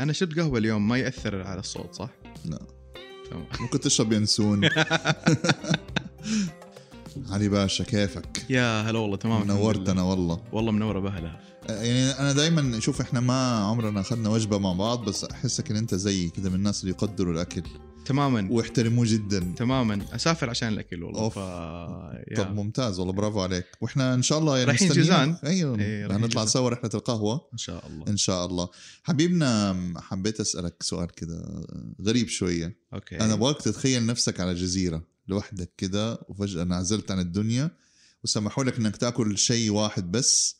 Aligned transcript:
أنا 0.00 0.12
شربت 0.12 0.38
قهوة 0.38 0.58
اليوم 0.58 0.88
ما 0.88 0.96
يأثر 0.98 1.42
على 1.42 1.60
الصوت 1.60 1.94
صح؟ 1.94 2.10
لا. 2.44 2.58
تمام. 3.30 3.46
ممكن 3.60 3.80
تشرب 3.80 4.12
ينسون. 4.12 4.60
علي 7.30 7.48
باشا 7.48 7.84
كيفك؟ 7.84 8.46
يا 8.50 8.82
هلا 8.82 8.98
والله 8.98 9.16
تمام. 9.16 9.46
نورتنا 9.46 10.02
والله. 10.02 10.40
والله 10.52 10.72
منورة 10.72 11.00
بأهلها. 11.00 11.40
يعني 11.68 12.10
أنا 12.10 12.32
دائما 12.32 12.80
شوف 12.80 13.00
إحنا 13.00 13.20
ما 13.20 13.56
عمرنا 13.64 14.00
أخذنا 14.00 14.28
وجبة 14.28 14.58
مع 14.58 14.72
بعض 14.72 15.04
بس 15.04 15.24
أحسك 15.24 15.70
إن 15.70 15.76
أنت 15.76 15.94
زي 15.94 16.28
كذا 16.28 16.48
من 16.48 16.54
الناس 16.54 16.80
اللي 16.80 16.90
يقدروا 16.92 17.32
الأكل. 17.32 17.62
تماما. 18.04 18.48
ويحترموه 18.50 19.06
جدا. 19.08 19.54
تماما. 19.56 20.06
أسافر 20.14 20.50
عشان 20.50 20.68
الأكل 20.68 21.02
والله. 21.02 21.20
أوف. 21.20 21.34
ف 21.34 21.38
يا. 21.38 22.36
طب 22.36 22.54
ممتاز 22.54 22.98
والله 22.98 23.12
برافو 23.12 23.40
عليك. 23.40 23.66
وإحنا 23.80 24.14
إن 24.14 24.22
شاء 24.22 24.38
الله 24.38 24.58
يعني 24.58 24.70
رايحين 24.70 24.88
جيزان. 24.88 25.36
أيوه. 25.44 25.78
إيه، 25.78 26.06
نطلع 26.06 26.26
جيزان. 26.26 26.46
سوا 26.46 26.70
رحلة 26.70 26.90
القهوة. 26.94 27.48
إن 27.52 27.58
شاء 27.58 27.86
الله. 27.86 28.06
إن 28.08 28.16
شاء 28.16 28.46
الله. 28.46 28.68
حبيبنا 29.02 29.76
حبيت 29.96 30.40
أسألك 30.40 30.82
سؤال 30.82 31.06
كذا 31.06 31.64
غريب 32.02 32.28
شوية. 32.28 32.76
okay. 32.94 33.20
أنا 33.20 33.32
أبغاك 33.32 33.62
تتخيل 33.62 34.06
نفسك 34.06 34.40
على 34.40 34.54
جزيرة 34.54 35.02
لوحدك 35.28 35.70
كذا 35.76 36.18
وفجأة 36.28 36.62
انعزلت 36.62 37.10
عن 37.10 37.18
الدنيا 37.18 37.70
وسمحوا 38.24 38.64
لك 38.64 38.78
إنك 38.78 38.96
تأكل 38.96 39.38
شيء 39.38 39.70
واحد 39.70 40.12
بس 40.12 40.56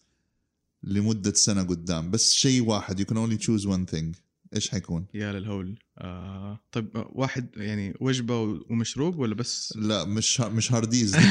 لمدة 0.82 1.32
سنة 1.34 1.62
قدام. 1.62 2.10
بس 2.10 2.32
شيء 2.32 2.62
واحد. 2.62 3.00
You 3.00 3.04
can 3.04 3.16
only 3.16 3.38
choose 3.44 3.66
one 3.66 3.94
thing. 3.94 4.16
إيش 4.54 4.70
حيكون؟ 4.70 5.06
يا 5.14 5.32
للهول. 5.32 5.78
آه 5.98 6.60
طيب 6.72 6.96
آه، 6.96 7.10
واحد 7.14 7.48
يعني 7.56 7.94
وجبة 8.00 8.40
ومشروب 8.70 9.18
ولا 9.18 9.34
بس؟ 9.34 9.76
لا 9.76 10.04
مش 10.04 10.40
مش 10.40 10.72
هارديز. 10.72 11.16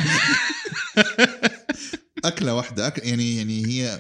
أكلة 2.26 2.56
واحدة 2.56 2.88
أك... 2.88 3.06
يعني 3.06 3.38
يعني 3.38 3.66
هي 3.66 4.00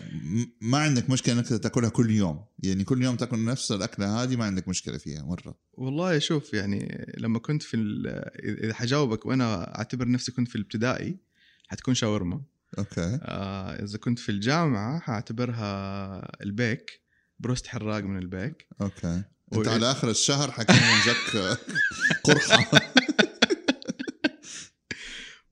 ما 0.61 0.77
عندك 0.77 1.09
مشكلة 1.09 1.35
إنك 1.35 1.47
تاكلها 1.47 1.89
كل 1.89 2.11
يوم، 2.11 2.45
يعني 2.63 2.84
كل 2.84 3.03
يوم 3.03 3.16
تاكل 3.16 3.45
نفس 3.45 3.71
الأكلة 3.71 4.23
هذه 4.23 4.35
ما 4.35 4.45
عندك 4.45 4.67
مشكلة 4.67 4.97
فيها 4.97 5.23
مرة. 5.23 5.58
والله 5.73 6.19
شوف 6.19 6.53
يعني 6.53 7.08
لما 7.17 7.39
كنت 7.39 7.63
في 7.63 7.77
إذا 8.63 8.73
حجاوبك 8.73 9.25
وأنا 9.25 9.78
أعتبر 9.78 10.08
نفسي 10.08 10.31
كنت 10.31 10.47
في 10.47 10.56
الابتدائي 10.56 11.17
حتكون 11.67 11.94
شاورما. 11.94 12.41
okay. 12.78 13.20
آه 13.22 13.83
إذا 13.83 13.97
كنت 13.97 14.19
في 14.19 14.30
الجامعة 14.30 15.00
حأعتبرها 15.00 16.44
البيك. 16.44 17.02
بروست 17.42 17.67
حراق 17.67 18.03
من 18.03 18.17
البيك 18.17 18.67
okay. 18.81 19.23
و- 19.52 19.58
أنت 19.58 19.67
على 19.67 19.92
آخر 19.92 20.09
الشهر 20.09 20.52
حيكون 20.52 20.75
جاك 21.06 21.58
قرحة. 22.23 22.70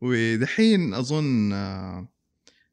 ودحين 0.01 0.93
أظن 0.93 1.53
آه 1.53 2.07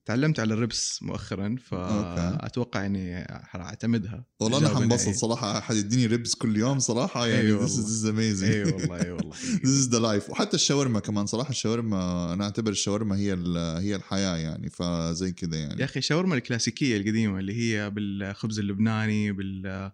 تعلمت 0.07 0.41
على 0.41 0.55
الربس 0.55 1.03
مؤخرا. 1.03 1.57
فاتوقع 1.65 2.87
إني 2.87 3.25
حاعتمدها 3.29 4.25
والله 4.41 4.59
الإجابة 4.59 4.81
حنبسط. 4.81 5.09
صراحة 5.09 5.59
أحد 5.59 5.77
يديني 5.77 6.07
ريبس 6.07 6.35
كل 6.35 6.57
يوم 6.57 6.79
صراحة 6.79 7.27
يعني 7.27 7.41
أيوة 7.41 7.67
this 7.67 7.71
is, 7.71 7.75
والله. 7.79 8.33
this 8.33 8.37
is 8.37 8.41
amazing. 8.41 8.45
أي 8.45 8.62
والله 8.73 9.05
أي 9.05 9.11
والله 9.11 9.33
This 9.67 9.87
is 9.87 9.89
the 9.91 10.01
life 10.01 10.31
وحتى 10.31 10.55
الشاورما 10.57 11.01
كمان 11.01 11.27
صراحة 11.27 11.51
الشاورما 11.51 12.33
أنا 12.33 12.45
أعتبر 12.45 12.71
الشاورما 12.71 13.17
هي 13.17 13.33
هي 13.81 13.97
الحياة 13.97 14.37
يعني 14.37 14.71
فزي 14.71 15.33
كذا 15.33 15.57
يعني. 15.59 15.81
يا 15.81 15.84
أخي 15.84 15.99
الشاورما 16.01 16.34
الكلاسيكية 16.34 16.97
القديمة 16.97 17.39
اللي 17.39 17.53
هي 17.55 17.91
بالخبز 17.91 18.59
اللبناني 18.59 19.33
بال 19.33 19.93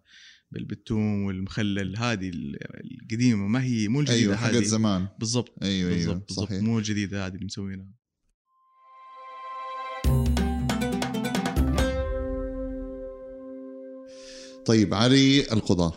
بال- 0.51 0.65
بالثوم 0.65 1.23
والمخلل 1.25 1.97
هذه 1.99 2.29
ال- 2.29 2.57
القديمة 3.03 3.47
ما 3.49 3.63
هي 3.65 3.89
مو 3.89 4.01
الجديدة 4.01 4.37
حقت 4.37 4.55
هذه 4.55 4.65
زمان. 4.65 5.09
بالضبط 5.19 5.55
أيوه 5.63 5.91
بالضبط 5.91 6.29
بالضبط 6.29 6.49
صحيح. 6.49 6.63
مو 6.63 6.79
الجديدة 6.79 7.27
هذه 7.27 7.35
اللي 7.35 7.45
مسوينها 7.47 8.02
طيب 14.67 14.95
علي 14.95 15.41
القضاة 15.53 15.93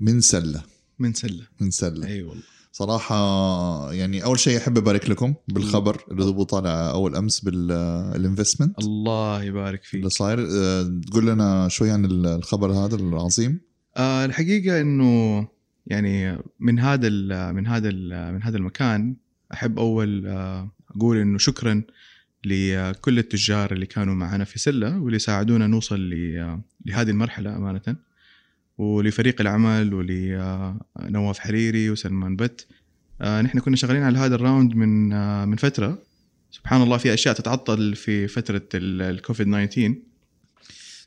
من 0.00 0.20
سلة. 0.20 0.62
من 0.98 1.12
سلة. 1.12 1.42
من 1.60 1.70
سلة. 1.70 2.06
أي 2.06 2.22
والله. 2.22 2.42
صراحة 2.72 3.92
يعني 3.92 4.24
أول 4.24 4.38
شيء 4.38 4.58
أحب 4.58 4.78
أبارك 4.78 5.10
لكم 5.10 5.34
بالخبر 5.48 6.04
اللي 6.10 6.24
هو 6.24 6.42
طالع 6.42 6.90
أول 6.90 7.16
أمس 7.16 7.40
بالانفستمنت 7.40 8.78
الله 8.78 9.42
يبارك 9.42 9.84
فيك. 9.84 9.94
اللي 9.94 10.10
صاير 10.10 10.38
أه، 10.50 11.00
تقول 11.06 11.26
لنا 11.26 11.68
شوي 11.68 11.90
عن 11.90 12.04
الخبر 12.04 12.72
هذا 12.72 12.96
العظيم. 12.96 13.60
آه 13.96 14.24
الحقيقة 14.24 14.80
إنه 14.80 15.48
يعني 15.86 16.38
من 16.60 16.78
هذا 16.78 17.08
ال 17.08 17.54
من 17.54 17.66
هذا 17.66 17.88
ال 17.88 18.34
من 18.34 18.42
هذا 18.42 18.56
المكان 18.56 19.16
أحب 19.52 19.78
أول 19.78 20.26
آه 20.26 20.70
أقول 20.96 21.16
إنه 21.16 21.38
شكرا 21.38 21.82
لكل 22.48 23.18
التجار 23.18 23.72
اللي 23.72 23.86
كانوا 23.86 24.14
معنا 24.14 24.44
في 24.44 24.58
سلة 24.58 24.98
واللي 24.98 25.18
ساعدونا 25.18 25.66
نوصل 25.66 26.10
لهذه 26.86 27.10
المرحلة 27.10 27.56
أمانة 27.56 27.96
ولفريق 28.78 29.40
العمل 29.40 29.94
ولنواف 29.94 31.38
حريري 31.38 31.90
وسلمان 31.90 32.36
بت. 32.36 32.66
آه 33.20 33.42
نحن 33.42 33.58
كنا 33.58 33.76
شغالين 33.76 34.02
على 34.02 34.18
هذا 34.18 34.34
الراوند 34.34 34.74
من 34.74 35.12
آه 35.12 35.44
من 35.44 35.56
فترة. 35.56 35.98
سبحان 36.50 36.82
الله 36.82 36.96
في 36.96 37.14
أشياء 37.14 37.34
تتعطل 37.34 37.94
في 37.94 38.28
فترة 38.28 38.68
ال- 38.74 39.02
الكوفيد 39.02 39.46
19 39.46 39.94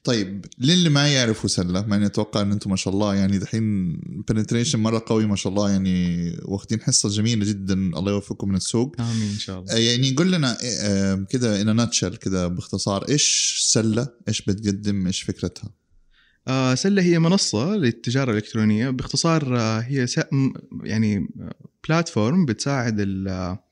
طيب 0.04 0.46
للي 0.60 0.90
ما 0.90 1.08
يعرفوا 1.14 1.50
سلة 1.50 1.86
مع 1.88 1.96
إني 1.96 2.06
أتوقع 2.06 2.42
إن 2.42 2.52
أنتم 2.52 2.70
ما 2.70 2.76
شاء 2.76 2.94
الله 2.94 3.16
يعني 3.16 3.38
دحين 3.38 3.94
بنتريشن 4.30 4.80
مرة 4.80 5.04
قوي 5.06 5.26
ما 5.26 5.36
شاء 5.36 5.54
الله 5.54 5.70
يعني 5.70 6.38
واخدين 6.46 6.82
حصة 6.82 7.10
جميلة 7.10 7.46
جدا. 7.46 7.74
الله 7.74 8.12
يوفقكم 8.12 8.50
من 8.50 8.56
السوق. 8.56 8.96
آمين 9.00 9.30
إن 9.30 9.40
شاء 9.40 9.60
الله. 9.60 9.74
أه، 9.74 9.78
يعني 9.78 10.16
قول 10.16 10.32
لنا 10.32 10.58
أه، 10.64 11.26
كده 11.30 11.62
إن 11.62 11.76
ناتشل 11.76 12.16
كده 12.16 12.48
باختصار 12.48 13.10
إيش 13.10 13.58
سلة 13.62 14.08
إيش 14.28 14.42
بتقدم 14.42 15.08
إيش 15.08 15.22
فكرتها؟ 15.22 15.70
آه 16.48 16.76
سلة 16.76 17.02
هي 17.02 17.20
منصة 17.20 17.76
للتجارة 17.76 18.32
الإلكترونية. 18.32 18.90
باختصار 18.90 19.60
آه 19.60 19.80
هي 19.80 20.06
يعني 20.84 21.30
بلاتفورم 21.88 22.46
بتساعد 22.46 23.26
آه، 23.28 23.64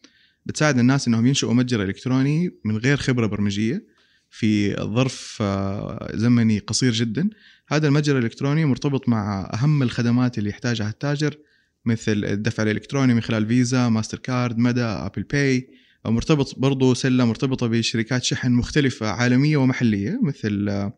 بتساعد 0.45 0.79
الناس 0.79 1.07
إنهم 1.07 1.27
ينشئوا 1.27 1.53
متجر 1.53 1.83
إلكتروني 1.83 2.59
من 2.65 2.77
غير 2.77 2.97
خبرة 2.97 3.27
برمجية. 3.27 3.85
في 4.29 4.75
ظرف 4.75 5.37
آه، 5.41 6.11
زمني 6.13 6.59
قصير 6.59 6.93
جدا. 6.93 7.29
هذا 7.67 7.87
المتجر 7.87 8.17
الإلكتروني 8.17 8.65
مرتبط 8.65 9.09
مع 9.09 9.49
أهم 9.53 9.83
الخدمات 9.83 10.37
اللي 10.37 10.49
يحتاجها 10.49 10.89
التاجر 10.89 11.37
مثل 11.85 12.25
الدفع 12.25 12.63
الإلكتروني 12.63 13.13
من 13.13 13.21
خلال 13.21 13.47
فيزا 13.47 13.89
ماستر 13.89 14.17
كارد 14.17 14.57
مدى 14.57 14.81
أبل 14.81 15.23
باي. 15.23 15.69
مرتبط 16.05 16.59
برضو 16.59 16.93
سلة 16.93 17.25
مرتبطة 17.25 17.67
بشركات 17.67 18.23
شحن 18.23 18.51
مختلفة 18.51 19.07
عالمية 19.07 19.57
ومحلية 19.57 20.19
مثل 20.23 20.89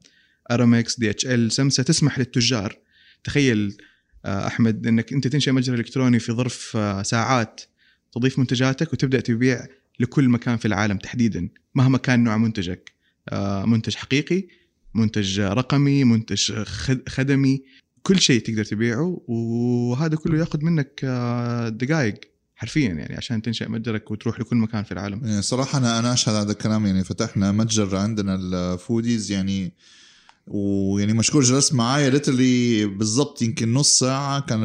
ارامكس 0.52 1.00
دي 1.00 1.10
اتش 1.10 1.26
ال 1.26 1.52
سمسا 1.52 1.84
تسمح 1.84 2.20
للتجار. 2.20 2.78
تخيل 3.24 3.78
آه، 4.26 4.48
أحمد 4.48 4.88
إنك 4.88 5.14
أنت 5.14 5.28
تنشئ 5.28 5.52
متجر 5.52 5.74
إلكتروني 5.74 6.20
في 6.20 6.32
ظرف 6.32 6.78
آه، 6.78 7.02
ساعات 7.02 7.62
تضيف 8.12 8.40
منتجاتك 8.40 8.94
وتبدأ 8.94 9.20
تبيع 9.20 9.68
لكل 10.00 10.30
مكان 10.30 10.58
في 10.58 10.68
العالم 10.68 10.98
تحديدا 10.98 11.50
مهما 11.76 11.98
كان 11.98 12.24
نوع 12.24 12.38
منتجك. 12.38 12.92
منتج 13.68 13.96
حقيقي 13.96 14.48
منتج 14.96 15.40
رقمي 15.40 16.04
منتج 16.04 16.52
خد- 16.64 17.10
خدمي 17.10 17.64
كل 18.04 18.20
شيء 18.20 18.42
تقدر 18.42 18.66
تبيعه 18.66 19.22
وهذا 19.28 20.16
كله 20.16 20.40
ياخذ 20.40 20.64
منك 20.64 21.02
آه، 21.04 21.70
دقائق 21.70 22.16
حرفيا 22.56 22.90
يعني 22.90 23.16
عشان 23.16 23.42
تنشئ 23.42 23.68
متجرك 23.70 24.12
وتروح 24.12 24.40
لكل 24.40 24.56
مكان 24.56 24.84
في 24.84 24.92
العالم. 24.92 25.22
يعني 25.26 25.42
صراحة 25.42 25.78
أنا 25.78 26.00
أنا 26.00 26.14
أشهد 26.14 26.36
هذا 26.36 26.52
الكلام 26.52 26.86
يعني 26.86 27.04
فتحنا 27.04 27.52
متجر 27.52 27.96
عندنا 27.96 28.36
ال 28.36 28.48
foodies 28.48 29.32
يعني 29.32 29.74
ويعني 30.48 31.14
مشكور 31.14 31.44
جلست 31.44 31.74
معايا 31.74 32.10
literally 32.10 32.86
بالضبط 32.86 33.42
يمكن 33.42 33.74
نص 33.74 34.00
ساعة 34.00 34.40
كان 34.42 34.64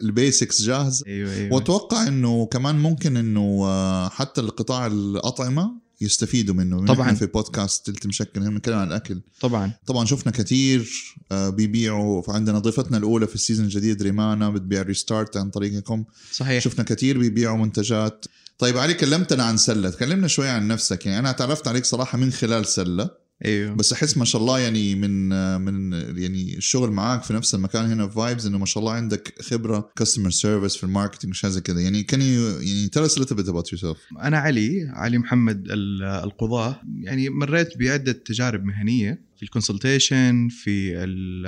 ال 0.00 0.09
basics 0.09 0.62
جاهز. 0.62 1.04
أيوه 1.06 1.32
أيوه. 1.32 1.54
وأتوقع 1.54 2.08
إنه 2.08 2.46
كمان 2.46 2.78
ممكن 2.78 3.16
إنه 3.16 3.60
آه، 3.64 4.08
حتى 4.08 4.40
القطاع 4.40 4.86
الأطعمة 4.86 5.85
يستفيدوا 6.00 6.54
منه. 6.54 6.86
طبعاً. 6.86 7.14
في 7.14 7.26
بودكاست 7.26 7.86
تلت 7.86 8.06
مشكل 8.06 8.40
هنا 8.40 8.50
بنتكلم 8.50 8.74
عن 8.74 8.88
الأكل. 8.88 9.20
طبعا. 9.40 9.72
طبعا 9.86 10.04
شفنا 10.04 10.32
كثير 10.32 10.90
آه، 11.32 11.48
بيبيعوا. 11.48 12.22
فعندنا 12.22 12.58
ضيفتنا 12.58 12.96
الأولى 12.96 13.26
في 13.26 13.34
ال 13.34 13.38
season 13.38 13.64
الجديد 13.64 14.02
ريمانا 14.02 14.50
بتبيع 14.50 14.82
ريستارت 14.82 15.36
عن 15.36 15.50
طريقكم. 15.50 16.04
صحيح. 16.32 16.64
شفنا 16.64 16.84
كثير 16.84 17.18
بيبيعوا 17.18 17.58
منتجات. 17.58 18.24
طيب 18.58 18.78
علي 18.78 18.94
كلمتنا 18.94 19.44
عن 19.44 19.56
سلة. 19.56 19.90
تكلمنا 19.90 20.28
شوي 20.28 20.48
عن 20.48 20.68
نفسك. 20.68 21.06
يعني 21.06 21.18
أنا 21.18 21.32
تعرفت 21.32 21.68
عليك 21.68 21.84
صراحة 21.84 22.18
من 22.18 22.32
خلال 22.32 22.66
سلة. 22.66 23.25
إيوه. 23.44 23.74
بس 23.74 23.92
أحس 23.92 24.16
ما 24.16 24.24
شاء 24.24 24.40
الله 24.42 24.58
يعني 24.58 24.94
من 24.94 25.28
من 25.60 25.92
يعني 26.18 26.56
الشغل 26.56 26.90
معاك 26.90 27.22
في 27.22 27.32
نفس 27.34 27.54
المكان 27.54 27.84
هنا 27.84 28.08
في 28.08 28.14
فايبز 28.14 28.46
إنه 28.46 28.58
ما 28.58 28.66
شاء 28.66 28.80
الله 28.82 28.92
عندك 28.92 29.34
خبرة 29.42 29.90
customer 29.96 30.30
service 30.30 30.76
في 30.76 30.84
ال 30.84 30.89
marketing 30.89 31.34
شيء 31.34 31.50
زي 31.50 31.60
كذا. 31.60 31.80
يعني 31.80 32.02
كان 32.02 32.20
يعني 32.20 32.90
tell 32.96 33.10
us 33.10 33.12
a 33.12 33.18
little 33.22 33.36
bit 33.36 33.46
about 33.48 33.76
yourself. 33.78 34.18
أنا 34.22 34.38
علي 34.38 34.88
علي 34.92 35.18
محمد 35.18 35.64
ال- 35.70 36.02
القضاة. 36.02 36.80
يعني 37.00 37.28
مريت 37.30 37.78
بعدة 37.78 38.12
تجارب 38.12 38.64
مهنية 38.64 39.20
في 39.36 39.42
ال 39.42 39.50
consultation 39.50 40.48
في 40.48 41.04
ال 41.04 41.46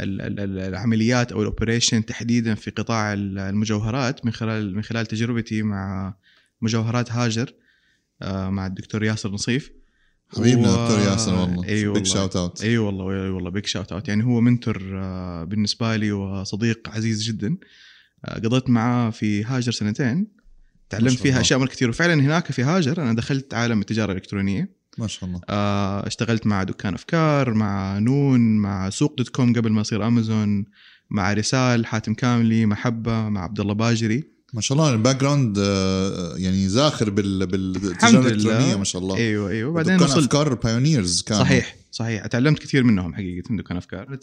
ال- 0.00 0.20
ال- 0.20 0.40
ال- 0.40 0.58
العمليات 0.58 1.32
أو 1.32 1.40
ال 1.40 1.46
operation 1.46 2.04
تحديدا 2.06 2.54
في 2.54 2.70
قطاع 2.70 3.12
ال- 3.12 3.38
المجوهرات 3.38 4.24
من 4.26 4.32
خلال 4.32 4.76
من 4.76 4.82
خلال 4.82 5.06
تجربتي 5.06 5.62
مع 5.62 6.14
مجوهرات 6.62 7.12
هاجر 7.12 7.52
آه، 8.22 8.50
مع 8.50 8.66
الدكتور 8.66 9.04
ياسر 9.04 9.30
نصيف. 9.30 9.72
حبيبنا 10.36 10.68
و- 10.70 10.84
دكتور 10.88 11.00
ياسر 11.12 11.34
والله. 11.34 11.68
إي 11.68 11.86
والله. 11.86 12.04
shout 12.04 12.36
out 12.36 12.62
إي 12.64 12.78
والله 12.78 13.10
إي 13.24 13.28
والله 13.30 13.50
big 13.50 13.66
shout 13.66 13.92
out 13.92 14.08
يعني 14.08 14.24
هو 14.24 14.40
mentor 14.40 14.82
آه، 14.94 15.44
بالنسبة 15.44 15.96
لي 15.96 16.12
وصديق 16.12 16.88
عزيز 16.88 17.22
جدا. 17.22 17.56
آه، 18.24 18.34
قضيت 18.38 18.70
معاه 18.70 19.10
في 19.10 19.44
هاجر 19.44 19.72
سنتين. 19.72 20.26
تعلمت 20.90 21.12
فيها. 21.12 21.40
أشياء 21.40 21.58
مرة 21.58 21.66
كثير 21.68 21.88
وفعلا 21.88 22.14
هناك 22.14 22.52
في 22.52 22.62
هاجر 22.62 23.02
أنا 23.02 23.12
دخلت 23.16 23.54
عالم 23.54 23.80
التجارة 23.80 24.10
الإلكترونية. 24.12 24.80
ما 24.98 25.06
شاء 25.06 25.28
الله. 25.28 25.40
آه، 25.48 26.06
اشتغلت 26.06 26.46
مع 26.46 26.62
دكان 26.62 26.94
أفكار 26.94 27.54
مع 27.54 27.98
نون 27.98 28.56
مع 28.58 28.90
سوق 28.90 29.14
دوت 29.18 29.28
كوم 29.28 29.52
قبل 29.52 29.72
ما 29.72 29.80
يصير 29.80 30.06
امازون 30.06 30.64
مع 31.10 31.32
رسال 31.32 31.86
حاتم 31.86 32.14
كاملي 32.14 32.66
محبة 32.66 33.28
مع 33.28 33.42
عبد 33.44 33.60
الله 33.60 33.74
باجري. 33.74 34.30
ما 34.52 34.60
شاء 34.60 34.78
الله 34.78 34.94
ال 34.94 35.16
background 35.16 35.58
آه، 35.58 36.36
يعني 36.36 36.68
زاخر 36.68 37.10
بال 37.10 37.46
بالتجارة. 37.46 38.26
الإلكترونية 38.26 38.76
ما 38.76 38.84
شاء 38.84 39.02
الله. 39.02 39.16
أيوه 39.16 39.50
أيوه. 39.50 39.72
بعدين 39.72 39.96
دكان 39.96 40.08
وصلت 40.08 40.24
أفكار 40.24 40.54
pioneers 40.54 41.22
كانوا. 41.22 41.44
صحيح 41.44 41.76
صحيح. 41.90 42.26
تعلمت 42.26 42.58
كثير 42.58 42.84
منهم 42.84 43.14
حقيقة 43.14 43.56
دكان 43.56 43.76
أفكار. 43.76 44.18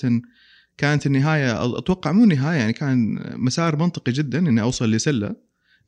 كانت 0.78 1.06
النهاية 1.06 1.78
أتوقع 1.78 2.12
مو 2.12 2.24
النهايه 2.24 2.58
يعني 2.58 2.74
كان 2.74 3.20
مسار 3.36 3.76
منطقي 3.76 4.12
جدا 4.12 4.40
إني 4.40 4.62
أوصل 4.62 4.92
لسلة 4.92 5.36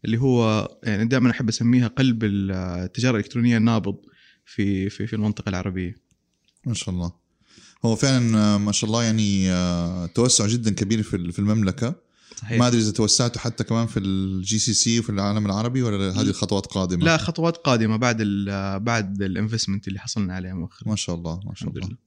اللي 0.06 0.18
هو 0.18 0.68
يعني 0.84 1.06
دائما 1.06 1.32
أحب 1.32 1.50
أسميها 1.50 1.88
قلب 1.88 2.24
التجارة 2.24 3.16
الإلكترونية 3.16 3.58
النابض 3.58 3.96
في 4.46 4.90
في 4.90 5.08
في 5.08 5.16
المنطقة 5.16 5.50
العربية. 5.50 5.96
ما 6.66 6.74
شاء 6.74 6.96
الله. 6.96 7.12
هو 7.86 7.96
فعلا 7.96 8.38
آه، 8.38 8.58
ما 8.58 8.72
شاء 8.72 8.88
الله 8.88 9.04
يعني 9.04 9.52
آه، 9.52 10.06
توسع 10.06 10.48
جدا 10.48 10.72
كبير 10.72 11.04
في 11.04 11.32
في 11.32 11.40
المملكة. 11.40 12.09
صحيح. 12.42 12.60
ما 12.60 12.68
أدري 12.68 12.82
إذا 12.82 12.92
توسعتوا 12.92 13.42
حتى 13.42 13.64
كمان 13.64 13.88
في 13.88 14.00
ال 14.00 14.60
GCC 14.60 15.00
وفي 15.00 15.10
العالم 15.10 15.46
العربي 15.46 15.82
ولا 15.82 16.12
هذه 16.12 16.30
الخطوات 16.30 16.66
قادمة؟ 16.66 17.06
لا 17.06 17.18
خطوات 17.18 17.58
قادمة 17.58 17.98
بعد 17.98 18.18
ال 18.20 18.80
بعد 18.80 19.22
ال 19.22 19.28
investment 19.28 19.88
اللي 19.88 20.00
حصلنا 20.00 20.34
عليه 20.34 20.54
مؤخرا. 20.54 20.90
ما 20.90 20.96
شاء 20.96 21.16
الله 21.16 21.40
ما 21.46 21.56
شاء 21.56 21.70
الله. 21.70 21.88
لله. 21.88 21.98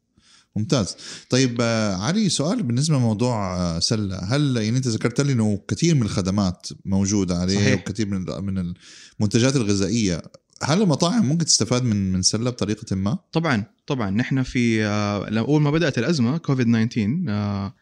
ممتاز. 0.56 0.96
طيب 1.30 1.56
آه، 1.60 1.96
علي 1.96 2.28
سؤال 2.28 2.62
بالنسبة 2.62 2.96
لموضوع 2.96 3.56
آه، 3.56 3.78
سلة. 3.78 4.18
هل 4.18 4.56
يعني 4.56 4.76
أنت 4.76 4.88
ذكرت 4.88 5.20
لي 5.20 5.32
إنه 5.32 5.60
كثير 5.68 5.94
من 5.94 6.02
الخدمات 6.02 6.68
موجودة 6.84 7.36
عليه 7.36 7.56
صحيح. 7.56 7.80
وكثير 7.80 8.06
من 8.06 8.44
من 8.44 8.74
المنتجات 9.20 9.56
الغذائية. 9.56 10.22
هل 10.62 10.82
المطاعم 10.82 11.26
ممكن 11.26 11.44
تستفاد 11.44 11.82
من 11.82 12.12
من 12.12 12.22
سلة 12.22 12.50
بطريقة 12.50 12.96
ما؟ 12.96 13.18
طبعا 13.32 13.64
طبعا. 13.86 14.10
نحن 14.10 14.42
في 14.42 14.84
آه، 14.84 15.38
اول 15.38 15.62
ما 15.62 15.70
بدأت 15.70 15.98
الأزمة 15.98 16.38
كوفيد 16.38 16.66
19 16.66 17.24
آه، 17.28 17.74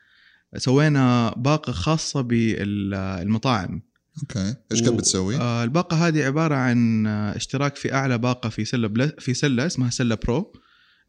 سوينا 0.56 1.34
باقة 1.36 1.72
خاصة 1.72 2.20
بالمطاعم. 2.20 3.82
okay. 4.22 4.54
إيش 4.72 4.80
كانت 4.80 4.92
و- 4.94 4.96
بتسوي؟ 4.96 5.36
آه، 5.36 5.64
الباقة 5.64 6.08
هذه 6.08 6.24
عبارة 6.24 6.54
عن 6.54 7.06
اشتراك 7.06 7.76
في 7.76 7.94
أعلى 7.94 8.18
باقة 8.18 8.48
في 8.48 8.64
سلة 8.64 8.88
بلا 8.88 9.16
في 9.18 9.34
سلة 9.34 9.66
اسمها 9.66 9.90
سلة 9.90 10.14
برو. 10.24 10.52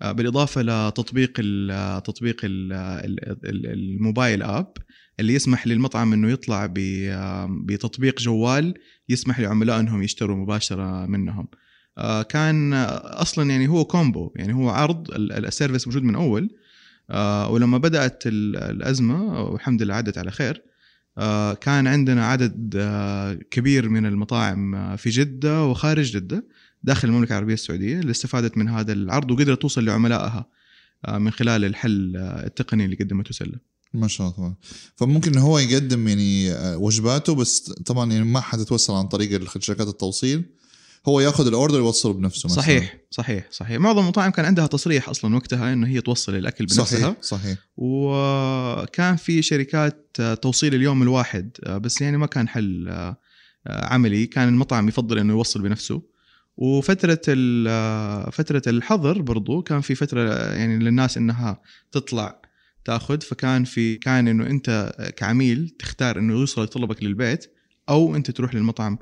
آه، 0.02 0.12
بالإضافة 0.12 0.62
لتطبيق 0.62 1.32
ال 1.40 2.04
تطبيق 2.04 2.42
ال 2.44 2.74
ال 2.74 3.68
ال 3.68 3.79
mobile 3.79 4.44
app 4.44 4.74
اللي 5.20 5.34
يسمح 5.34 5.68
للمطعم 5.68 6.14
إنه 6.14 6.30
يطلع 6.32 6.66
ب- 6.66 7.66
بتطبيق 7.66 8.20
جوال 8.20 8.74
يسمح 9.10 9.40
لعملاء 9.40 9.80
إنهم 9.80 10.04
يشتروا 10.04 10.36
مباشرة 10.38 11.06
منهم. 11.06 11.48
آه، 11.98 12.22
كان 12.22 12.74
أصلا 13.04 13.50
يعني 13.52 13.68
هو 13.68 13.86
combo 13.86 14.32
يعني 14.36 14.54
هو 14.54 14.70
عرض 14.70 15.12
ال- 15.12 15.32
ال- 15.34 15.46
ال 15.46 15.51
service 15.51 15.88
موجود 15.88 16.04
من 16.04 16.16
أول. 16.16 16.50
ولما 17.50 17.78
بدأت 17.78 18.24
ال- 18.26 18.58
الأزمة 18.58 19.42
والحمد 19.44 19.82
لله 19.84 19.94
عدت 19.94 20.18
على 20.18 20.32
خير 20.32 20.62
آه، 21.18 21.54
كان 21.54 21.88
عندنا 21.88 22.26
عدد 22.26 22.74
آه، 22.78 23.34
كبير 23.34 23.90
من 23.90 24.06
المطاعم 24.06 24.76
آه، 24.76 24.96
في 24.96 25.10
جدة 25.10 25.66
وخارج 25.66 26.12
جدة 26.18 26.46
داخل 26.84 27.08
المملكة 27.08 27.32
العربية 27.32 27.54
السعودية 27.54 28.00
اللي 28.00 28.12
استفادت 28.12 28.58
من 28.58 28.70
هذا 28.70 28.94
العرض 28.94 29.32
وقدرت 29.32 29.62
توصل 29.62 29.86
لعملائها 29.86 30.46
آه، 31.06 31.18
من 31.18 31.32
خلال 31.32 31.66
الحل 31.66 32.18
آه، 32.18 32.46
التقني 32.46 32.86
اللي 32.86 32.96
قدمته 32.96 33.32
سلة. 33.34 33.72
ما 33.94 34.08
شاء 34.08 34.34
الله 34.38 34.56
فممكن 34.96 35.38
هو 35.38 35.60
يقدم 35.60 36.08
يعني 36.08 36.52
آه، 36.52 36.78
وجباته 36.78 37.36
بس 37.36 37.60
طبعا 37.72 38.12
يعني 38.12 38.26
ما 38.26 38.40
حتتوصل 38.42 38.94
عن 38.94 39.08
طريق 39.08 39.58
شركات 39.60 39.88
التوصيل 39.88 40.44
هو 41.08 41.20
ياخذ 41.20 41.48
الاوردر 41.48 41.78
يوصله 41.78 42.14
بنفسه 42.14 42.48
مثلا. 42.48 42.62
صحيح 42.62 42.98
صحيح 43.12 43.48
صحيح. 43.52 43.80
معظم 43.80 44.00
المطاعم 44.00 44.32
كان 44.32 44.46
عندها 44.46 44.68
تصريح 44.68 45.10
أصلا 45.10 45.36
وقتها 45.36 45.74
إنه 45.74 45.88
هي 45.88 46.02
توصل 46.02 46.36
الأكل 46.36 46.66
بنفسها. 46.66 46.86
صحيح 46.86 47.16
صحيح. 47.22 47.58
وكان 47.78 49.16
في 49.16 49.42
شركات 49.42 50.18
توصيل 50.42 50.76
اليوم 50.76 51.02
الواحد 51.02 51.52
بس 51.68 52.02
يعني 52.02 52.18
ما 52.18 52.26
كان 52.26 52.48
حل 52.48 52.88
آه، 52.90 53.18
عملي. 53.68 54.26
كان 54.26 54.48
المطعم 54.48 54.88
يفضل 54.88 55.20
إنه 55.20 55.34
يوصل 55.34 55.62
بنفسه. 55.62 56.02
وفترة 56.58 57.22
ال- 57.28 57.68
آه، 57.70 58.30
فترة 58.30 58.62
الحظر 58.68 59.22
برضو 59.22 59.62
كان 59.62 59.82
في 59.82 59.96
فترة 59.96 60.30
آه، 60.34 60.56
يعني 60.56 60.78
للناس 60.84 61.18
إنها 61.18 61.62
تطلع 61.92 62.42
تأخذ. 62.86 63.20
فكان 63.22 63.64
في 63.64 63.96
كان 63.96 64.28
إنه 64.28 64.46
أنت 64.48 64.94
كعميل 65.18 65.76
تختار 65.80 66.20
إنه 66.20 66.34
يوصلك 66.34 66.70
طلبك 66.70 67.04
للبيت 67.04 67.54
أو 67.90 68.16
أنت 68.16 68.32
تروح 68.32 68.56
للمطعم. 68.56 68.98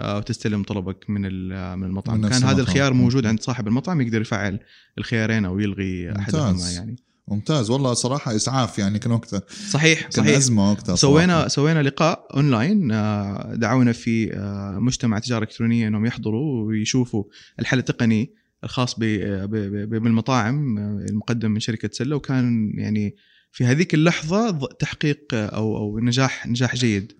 وتستلم 0.00 0.62
طلبك 0.62 1.10
من 1.10 1.52
آه، 1.52 1.74
من 1.74 1.84
المطعم. 1.84 2.20
من 2.20 2.28
كان 2.28 2.44
هذا. 2.44 2.62
الخيار 2.62 2.92
موجود 2.92 3.26
عند 3.26 3.40
صاحب 3.40 3.68
المطعم 3.68 4.00
يقدر 4.00 4.20
يفعل 4.20 4.60
الخيارين 4.98 5.44
أو 5.44 5.58
يلغي 5.58 6.12
أحدهما. 6.18 6.70
يعني. 6.70 6.96
ممتاز. 7.28 7.70
والله 7.70 7.94
صراحة 7.94 8.36
إسعاف 8.36 8.78
يعني 8.78 8.98
كان 8.98 9.12
وقتها. 9.12 9.42
صحيح 9.70 10.00
كان 10.00 10.10
صحيح. 10.10 10.36
أزمة 10.36 10.70
وقتها 10.70 10.96
سوينا 10.96 11.32
صراحة. 11.34 11.48
سوينا 11.48 11.82
لقاء 11.82 12.26
أونلاين 12.34 12.92
آه، 12.92 13.54
دعونا 13.54 13.92
في 13.92 14.34
آه، 14.34 14.78
مجتمع 14.80 15.18
تجارة 15.18 15.44
إلكترونية 15.44 15.88
إنهم 15.88 16.06
يحضروا 16.06 16.66
ويشوفوا 16.66 17.24
الحل 17.60 17.78
التقني 17.78 18.34
الخاص 18.64 18.98
بالمطاعم 18.98 20.78
آه، 20.78 21.06
المقدم 21.10 21.50
من 21.50 21.60
شركة 21.60 21.90
سلة. 21.92 22.16
وكان 22.16 22.72
يعني 22.74 23.16
في 23.52 23.64
هذيك 23.64 23.94
اللحظة 23.94 24.66
تحقيق 24.78 25.34
آه، 25.34 25.46
أو 25.46 25.76
أو 25.76 25.98
نجاح 25.98 26.46
نجاح 26.46 26.74
جيد. 26.74 27.12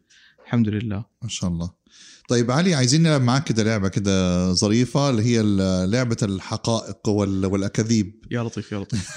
الحمد 0.45 0.69
لله. 0.69 1.05
ما 1.23 1.29
شاء 1.29 1.51
الله. 1.51 1.71
طيب 2.29 2.51
علي 2.51 2.75
عايزين 2.75 3.03
نلعب 3.03 3.23
معاك 3.23 3.45
كده 3.45 3.63
لعبة 3.63 3.89
كده 3.89 4.53
ظريفة 4.53 5.11
اللي 5.11 5.23
هي 5.23 5.43
لعبة 5.87 6.17
الحقائق 6.23 7.09
وال- 7.09 7.47
والأكاذيب. 7.47 8.25
يا 8.31 8.43
لطيف 8.43 8.73
يا 8.73 8.79
لطيف. 8.79 9.09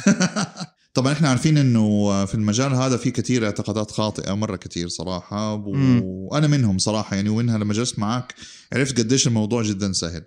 طبعا 0.93 1.13
إحنا 1.13 1.29
عارفين 1.29 1.57
إنه 1.57 2.25
في 2.25 2.35
المجال 2.35 2.73
هذا 2.73 2.97
في 2.97 3.11
كثير 3.11 3.45
اعتقادات 3.45 3.91
خاطئة 3.91 4.33
مرة 4.33 4.55
كثير 4.55 4.87
صراحة. 4.87 5.53
وأنا 5.53 6.47
منهم 6.47 6.77
صراحة 6.77 7.15
يعني 7.15 7.29
ومنها 7.29 7.57
لما 7.57 7.73
جلست 7.73 7.99
معك 7.99 8.35
عرفت 8.73 8.97
قديش 8.97 9.27
الموضوع 9.27 9.63
جدا 9.63 9.93
سهل. 9.93 10.23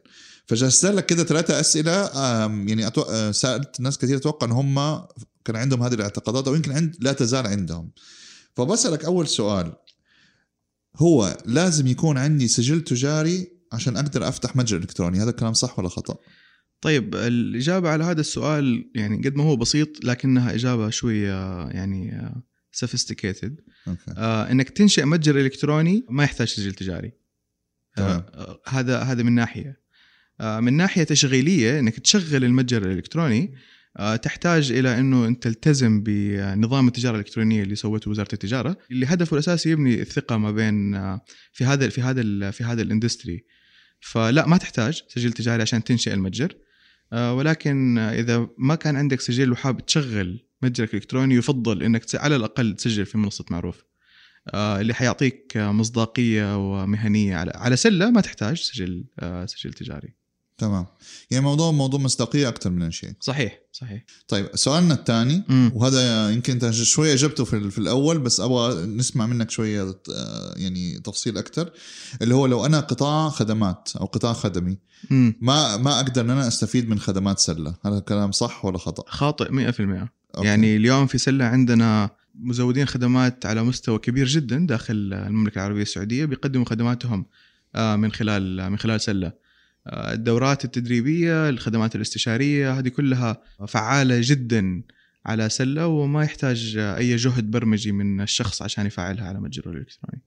فجهزت 0.46 0.86
لك 0.86 1.06
كده 1.06 1.24
ثلاثة 1.24 1.60
أسئلة 1.60 2.10
آم، 2.44 2.68
يعني 2.68 2.86
أتو... 2.86 3.00
آه، 3.02 3.30
سألت 3.30 3.80
ناس 3.80 3.98
كثير 3.98 4.16
أتوقع 4.16 4.46
أن 4.46 4.52
هم 4.52 5.02
كان 5.44 5.56
عندهم 5.56 5.82
هذه 5.82 5.94
الاعتقادات 5.94 6.48
أو 6.48 6.54
يمكن 6.54 6.72
عند 6.72 6.96
لا 7.00 7.12
تزال 7.12 7.46
عندهم. 7.46 7.90
فبسألك 8.56 9.04
أول 9.04 9.28
سؤال. 9.28 9.72
هو 10.96 11.36
لازم 11.46 11.86
يكون 11.86 12.18
عندي 12.18 12.48
سجل 12.48 12.80
تجاري 12.80 13.48
عشان 13.72 13.96
أقدر 13.96 14.28
أفتح 14.28 14.56
متجر 14.56 14.76
إلكتروني 14.76 15.18
هذا 15.18 15.30
الكلام 15.30 15.52
صح 15.52 15.78
ولا 15.78 15.88
خطأ؟ 15.88 16.16
طيب 16.80 17.14
الإجابة 17.14 17.88
على 17.90 18.04
هذا 18.04 18.20
السؤال 18.20 18.90
يعني 18.94 19.16
قد 19.16 19.34
ما 19.34 19.44
هو 19.44 19.56
بسيط 19.56 20.04
لكنها 20.04 20.54
إجابة 20.54 20.90
شوية 20.90 21.68
يعني 21.68 22.32
sophisticated 22.72 23.60
okay. 23.88 24.00
آه 24.16 24.50
إنك 24.50 24.70
تنشئ 24.70 25.04
متجر 25.04 25.40
إلكتروني 25.40 26.06
ما 26.10 26.24
يحتاج 26.24 26.48
سجل 26.48 26.72
تجاري. 26.72 27.12
آه 27.98 28.60
هذا 28.68 28.98
هذا 28.98 29.22
من 29.22 29.32
ناحية 29.32 29.80
آه 30.40 30.60
من 30.60 30.72
ناحية 30.72 31.02
تشغيلية 31.02 31.78
إنك 31.78 31.98
تشغل 32.00 32.44
المتجر 32.44 32.82
الإلكتروني 32.82 33.54
آه 33.54 33.58
تحتاج 34.22 34.72
إلى 34.72 35.00
إنه 35.00 35.26
انت 35.26 35.42
تلتزم 35.42 36.02
بنظام 36.02 36.88
التجارة 36.88 37.14
الإلكترونية 37.14 37.62
اللي 37.62 37.74
سوته 37.74 38.10
وزارة 38.10 38.28
التجارة 38.32 38.76
اللي 38.90 39.06
هدفه 39.06 39.34
الأساسي 39.34 39.70
يبني 39.70 40.00
الثقة 40.00 40.36
ما 40.36 40.50
بين 40.50 40.94
آه 40.94 41.20
في 41.52 41.64
هذا 41.64 41.88
في 41.88 42.00
هذا 42.00 42.50
في 42.50 42.64
هذا 42.64 42.82
الإندستري. 42.82 43.44
فلا 44.00 44.46
ما 44.46 44.56
تحتاج 44.56 45.02
سجل 45.08 45.32
تجاري 45.32 45.62
عشان 45.62 45.84
تنشئ 45.84 46.14
المتجر. 46.14 46.54
آه 47.12 47.34
ولكن 47.34 47.98
آه، 47.98 48.20
إذا 48.20 48.48
ما 48.58 48.74
كان 48.74 48.96
عندك 48.96 49.20
سجل 49.20 49.52
وحابب 49.52 49.86
تشغل 49.86 50.46
متجرك 50.62 50.90
الإلكتروني 50.90 51.34
يفضل 51.34 51.82
إنك 51.82 52.04
على 52.14 52.36
الأقل 52.36 52.76
تسجل 52.76 53.06
في 53.06 53.18
منصة 53.18 53.44
معروف 53.50 53.84
آه، 54.48 54.80
اللي 54.80 54.94
حيعطيك 54.94 55.56
آه، 55.56 55.72
مصداقية 55.72 56.56
ومهنية 56.56 57.36
على 57.36 57.52
على 57.54 57.76
سلة 57.76 58.10
ما 58.10 58.20
تحتاج 58.20 58.56
سجل 58.56 59.04
آه، 59.20 59.46
سجل 59.46 59.72
تجاري. 59.72 60.14
تمام. 60.58 60.86
يعني 61.30 61.44
موضوع 61.44 61.70
موضوع 61.70 62.00
مصداقية 62.00 62.48
أكثر 62.48 62.70
من 62.70 62.90
شيء. 62.90 63.12
صحيح 63.20 63.58
صحيح. 63.72 64.04
طيب 64.28 64.48
سؤالنا 64.54 64.94
الثاني. 64.94 65.42
وهذا 65.74 66.30
يمكن 66.30 66.52
أنت 66.52 66.70
شوية 66.70 67.12
أجبته 67.12 67.44
في, 67.44 67.70
في 67.70 67.78
الأول 67.78 68.18
بس 68.18 68.40
أبغى 68.40 68.86
نسمع 68.86 69.26
منك 69.26 69.50
شوية 69.50 69.82
آه، 69.82 70.54
يعني 70.56 71.00
تفصيل 71.00 71.38
أكثر 71.38 71.70
اللي 72.22 72.34
هو 72.34 72.46
لو 72.46 72.66
أنا 72.66 72.80
قطاع 72.80 73.28
خدمات 73.28 73.88
أو 74.00 74.06
قطاع 74.06 74.32
خدمي 74.32 74.78
مم. 75.10 75.34
ما 75.40 75.76
ما 75.76 76.00
أقدر 76.00 76.20
إن 76.20 76.30
أنا 76.30 76.48
أستفيد 76.48 76.88
من 76.88 76.98
خدمات 76.98 77.38
سلة؟ 77.38 77.74
هذا 77.86 77.98
الكلام 77.98 78.32
صح 78.32 78.64
ولا 78.64 78.78
خطأ؟ 78.78 79.04
خاطئ 79.08 79.48
100% 79.48 79.50
أوكي. 79.50 80.46
يعني 80.48 80.76
اليوم 80.76 81.06
في 81.06 81.18
سلة 81.18 81.44
عندنا 81.44 82.10
مزودين 82.34 82.86
خدمات 82.86 83.46
على 83.46 83.62
مستوى 83.62 83.98
كبير 83.98 84.26
جدا 84.26 84.66
داخل 84.66 84.94
المملكة 85.12 85.58
العربية 85.58 85.82
السعودية 85.82 86.24
بيقدموا 86.24 86.64
خدماتهم 86.64 87.26
آه، 87.74 87.96
من 87.96 88.12
خلال 88.12 88.70
من 88.70 88.78
خلال 88.78 89.00
سلة. 89.00 89.32
الدورات 89.86 90.64
التدريبية 90.64 91.48
الخدمات 91.48 91.96
الاستشارية 91.96 92.78
هذه 92.78 92.88
كلها 92.88 93.42
فعالة 93.68 94.18
جدا 94.22 94.82
على 95.26 95.48
سلة 95.48 95.86
وما 95.86 96.24
يحتاج 96.24 96.76
أي 96.76 97.16
جهد 97.16 97.50
برمجي 97.50 97.92
من 97.92 98.20
الشخص 98.20 98.62
عشان 98.62 98.86
يفعلها 98.86 99.24
على 99.28 99.40
متجره 99.40 99.70
الإلكتروني 99.70 100.22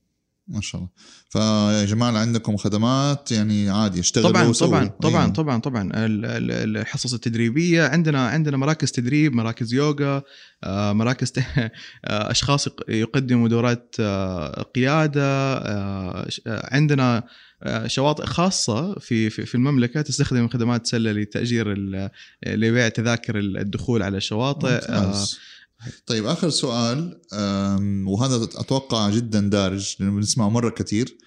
ما 0.47 0.61
شاء 0.61 0.81
الله 0.81 0.89
فيا 1.29 1.85
جماعة 1.85 2.11
عندكم 2.17 2.57
خدمات 2.57 3.31
يعني 3.31 3.69
عادي 3.69 3.99
اشتغلوا 3.99 4.29
طبعا. 4.31 4.51
طبعا 4.51 4.85
طبعا 5.01 5.21
أيوة. 5.23 5.33
طبعا 5.33 5.59
طبعا 5.59 5.83
ال- 6.05 6.25
ال- 6.25 6.77
الحصص 6.77 7.13
التدريبية 7.13 7.83
عندنا 7.87 8.27
عندنا 8.27 8.57
مراكز 8.57 8.91
تدريب 8.91 9.33
مراكز 9.35 9.73
يوغا 9.73 10.21
آه، 10.63 10.93
مراكز 10.93 11.33
آه، 11.37 11.71
أشخاص 12.05 12.67
يق- 12.67 12.83
يقدموا 12.89 13.47
دورات 13.47 13.95
آه، 13.99 14.61
قيادة 14.61 15.57
آه، 15.57 16.27
آه، 16.47 16.75
عندنا 16.75 17.17
آه، 17.17 17.23
شواطئ 17.87 18.25
خاصة 18.25 18.99
في 18.99 19.29
في 19.29 19.55
المملكة 19.55 20.01
تستخدم 20.01 20.47
خدمات 20.47 20.87
سلة 20.87 21.11
لتأجير 21.11 21.71
ال- 21.71 22.09
لبيع 22.47 22.87
تذاكر 22.89 23.39
الدخول 23.39 24.03
على 24.03 24.17
الشواطئ 24.17 24.67
آه، 24.67 25.05
ممتاز. 25.05 25.39
طيب 26.05 26.25
آخر 26.25 26.49
سؤال 26.49 27.21
وهذا 28.07 28.35
أتوقع 28.43 29.09
جدا 29.09 29.39
دارج 29.49 29.95
لأنه 29.99 30.11
بنسمعه 30.15 30.49
مرة 30.49 30.69
كثير 30.69 31.17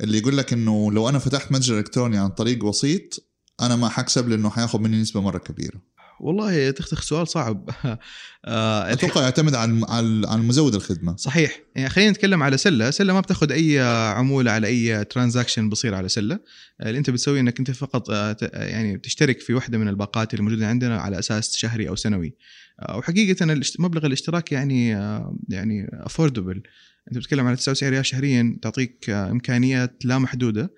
اللي 0.00 0.18
يقول 0.18 0.36
لك 0.36 0.52
إنه 0.52 0.92
لو 0.92 1.08
أنا 1.08 1.18
فتحت 1.18 1.52
متجر 1.52 1.78
إلكتروني 1.78 2.18
عن 2.18 2.28
طريق 2.28 2.64
وسيط 2.64 3.26
أنا 3.60 3.76
ما 3.76 3.88
حكسب 3.88 4.28
لأنه 4.28 4.50
حياخذ 4.50 4.78
مني 4.78 5.00
نسبة 5.02 5.20
مرة 5.20 5.38
كبيرة 5.38 5.82
والله 6.20 6.70
تختخ 6.70 7.02
سؤال 7.02 7.28
صعب. 7.28 7.70
آه، 8.44 8.92
أتوقع 8.92 9.22
يعتمد 9.22 9.54
على 9.54 9.80
على 10.26 10.42
مزود 10.42 10.74
الخدمة. 10.74 11.16
صحيح. 11.16 11.60
يعني 11.76 11.88
خلينا 11.88 12.10
نتكلم 12.10 12.42
على 12.42 12.56
سلة. 12.56 12.90
سلة 12.90 13.12
ما 13.12 13.20
بتاخذ 13.20 13.52
أي 13.52 13.80
عمولة 14.16 14.50
على 14.50 14.66
أي 14.66 15.04
transaction 15.04 15.68
بصير 15.68 15.94
على 15.94 16.08
سلة. 16.08 16.38
اللي 16.82 16.98
أنت 16.98 17.10
بتسويه 17.10 17.40
إنك 17.40 17.58
أنت 17.58 17.70
فقط 17.70 18.10
آه، 18.10 18.36
يعني 18.52 18.98
تشترك 18.98 19.40
في 19.40 19.54
واحدة 19.54 19.78
من 19.78 19.88
الباقات 19.88 20.34
اللي 20.34 20.44
موجوده 20.44 20.66
عندنا 20.66 21.00
على 21.00 21.18
أساس 21.18 21.56
شهري 21.56 21.88
أو 21.88 21.96
سنوي. 21.96 22.34
آه، 22.80 22.96
وحقيقة 22.96 23.46
مبلغ 23.78 24.06
الاشتراك 24.06 24.52
يعني 24.52 24.96
آه، 24.96 25.38
يعني 25.48 25.90
affordable 25.92 26.62
أنت 27.08 27.18
بتتكلم 27.18 27.46
على 27.46 27.56
99 27.56 27.92
ريال 27.92 28.06
شهريا 28.06 28.58
تعطيك 28.62 29.10
آه، 29.10 29.30
إمكانيات 29.30 30.04
لا 30.04 30.18
محدودة 30.18 30.70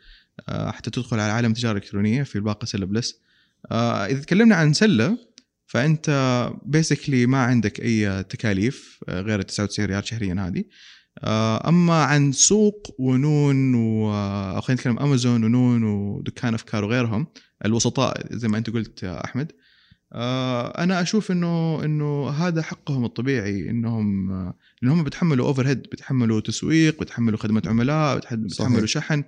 آه، 0.49 0.71
حتى 0.71 0.91
تدخل 0.91 1.21
على 1.21 1.33
عالم 1.33 1.51
التجاره 1.51 1.73
الالكترونيه 1.73 2.23
في 2.23 2.37
الباقة 2.37 2.65
سلة 2.65 2.87
Plus. 2.87 3.21
آه، 3.71 4.07
إذا 4.07 4.21
تكلمنا 4.21 4.55
عن 4.55 4.73
سلة 4.73 5.19
فأنت 5.71 6.11
basically 6.67 7.27
ما 7.27 7.39
عندك 7.43 7.81
أي 7.81 8.23
تكاليف 8.23 9.01
آه، 9.09 9.21
غير 9.21 9.41
ال 9.41 9.47
99 9.47 9.87
ريال 9.89 10.09
شهريا 10.09 10.35
هذه. 10.49 10.65
آه، 11.19 11.69
أما 11.69 12.03
عن 12.05 12.33
سوق 12.33 12.95
ونون 12.99 13.75
و 13.75 14.13
أو 14.57 14.61
خلينا 14.61 14.81
نتكلم 14.81 14.99
امازون 14.99 15.45
ونون 15.45 15.83
ودكان 15.85 16.55
أفكار 16.55 16.85
وغيرهم 16.85 17.27
الوسطاء 17.65 18.27
زي 18.37 18.49
ما 18.49 18.59
أنت 18.59 18.71
قلت 18.71 19.03
يا 19.03 19.25
أحمد. 19.25 19.53
آه، 20.13 20.83
أنا 20.83 21.03
أشوف 21.03 21.31
إنه 21.31 21.85
إنه 21.85 22.29
هذا 22.31 22.63
حقهم 22.63 23.05
الطبيعي 23.05 23.71
إنهم 23.71 24.31
آه، 24.31 24.55
إنهم 24.83 25.05
بيتحملوا 25.05 25.47
اوفر 25.47 25.69
هيد 25.69 25.83
بيتحملوا 25.91 26.41
تسويق 26.41 26.99
بيتحملوا 26.99 27.39
خدمة 27.39 27.63
عملاء 27.67 28.19
بيتح- 28.21 28.35
بيتحملوا 28.35 28.87
شحن. 28.87 29.25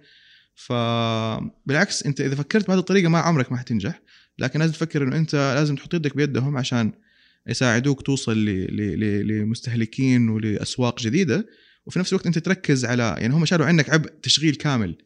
فبالعكس 0.55 2.07
أنت 2.07 2.21
إذا 2.21 2.35
فكرت 2.35 2.67
بهذه 2.69 2.79
الطريقة 2.79 3.09
ما 3.09 3.19
عمرك 3.19 3.53
ما 3.53 3.59
حتنجح. 3.59 4.01
لكن 4.41 4.59
لازم 4.59 4.73
تفكر 4.73 5.03
إنه 5.03 5.17
أنت 5.17 5.35
لازم 5.35 5.75
تحط 5.75 5.95
يدك 5.95 6.17
بيدهم 6.17 6.57
عشان 6.57 6.93
يساعدوك 7.47 8.03
توصل 8.03 8.45
لمستهلكين 9.25 10.29
ولأسواق 10.29 11.01
جديدة. 11.01 11.47
وفي 11.87 11.99
نفس 11.99 12.13
الوقت 12.13 12.27
أنت 12.27 12.39
تركز 12.39 12.85
على 12.85 13.15
يعني 13.19 13.35
هم 13.35 13.45
شالوا 13.45 13.67
عنك 13.67 13.91
عبء 13.91 14.11
تشغيل 14.23 14.55
كامل. 14.55 14.99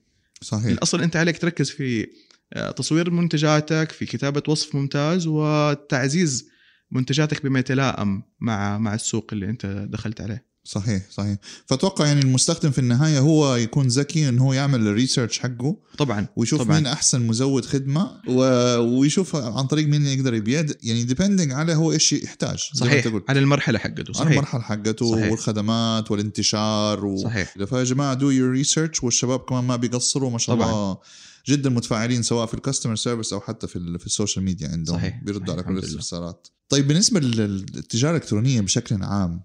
صحيح. 0.43 0.67
الأصل 0.67 1.03
أنت 1.03 1.17
عليك 1.17 1.39
تركز 1.39 1.71
في 1.71 2.07
آه، 2.53 2.71
تصوير 2.71 3.11
منتجاتك 3.11 3.93
في 3.93 4.07
كتابة 4.07 4.43
وصف 4.49 4.75
ممتاز 4.75 5.27
وتعزيز 5.27 6.49
منتجاتك 6.91 7.43
بما 7.43 7.59
يتلائم 7.59 8.23
مع 8.41 8.79
مع 8.79 8.95
السوق 8.95 9.31
اللي 9.33 9.51
أنت 9.51 9.67
دخلت 9.67 10.21
عليه. 10.21 10.54
صحيح 10.65 11.03
صحيح 11.11 11.37
فأتوقع 11.67 12.07
يعني 12.07 12.21
المستخدم 12.21 12.71
في 12.71 12.79
النهاية 12.79 13.19
هو 13.19 13.57
يكون 13.57 13.87
ذكي 13.89 14.29
انه 14.29 14.45
هو 14.45 14.53
يعمل 14.53 14.87
الريسيرش 14.87 15.39
حقه 15.39 15.77
طبعا 15.99 16.27
ويشوف 16.37 16.63
طبعاً. 16.63 16.77
مين 16.77 16.87
أحسن 16.87 17.27
مزود 17.27 17.65
خدمة 17.65 18.21
و... 18.29 18.41
ويشوف 18.79 19.37
عن 19.37 19.67
طريق 19.67 19.87
مين 19.87 20.07
يقدر 20.07 20.35
يبيع 20.35 20.67
يعني 20.83 21.05
depending 21.05 21.53
على 21.53 21.75
هو 21.75 21.93
إيش 21.93 22.13
يحتاج 22.13 22.59
صحيح 22.75 23.07
على 23.29 23.41
المرحلة 23.41 23.79
حقته 23.79 24.03
على 24.03 24.15
صحيح 24.15 24.31
المرحلة 24.31 24.63
حقته 24.63 25.13
صحيح. 25.13 25.31
والخدمات 25.31 26.11
والانتشار 26.11 27.07
و... 27.07 27.17
صحيح 27.17 27.55
فيا 27.65 27.85
جماعة 27.85 28.15
do 28.15 28.31
your 28.31 28.51
research 28.51 29.03
والشباب 29.03 29.41
كمان 29.41 29.65
ما 29.65 29.77
بيقصروا 29.77 30.31
ما 30.31 30.39
شاء 30.39 30.57
طبعاً. 30.57 30.71
الله 30.71 30.99
جدا 31.49 31.71
متفاعلين 31.71 32.23
سواء 32.23 32.47
في 32.47 32.55
ال 32.55 32.59
customer 32.59 32.97
service 32.97 33.33
أو 33.33 33.41
حتى 33.41 33.67
في. 33.67 33.99
في 33.99 34.07
ال 34.07 34.12
social 34.12 34.45
media 34.45 34.69
عندهم 34.69 34.97
صحيح. 34.97 35.21
بيردوا 35.25 35.47
صحيح. 35.47 35.59
على 35.59 35.63
كل. 35.63 35.79
الاستفسارات 35.79 36.49
طيب 36.69 36.89
بالنسبة 36.89 37.21
للتجارة 37.21 38.11
الإلكترونية 38.17 38.61
بشكل 38.61 39.03
عام 39.03 39.41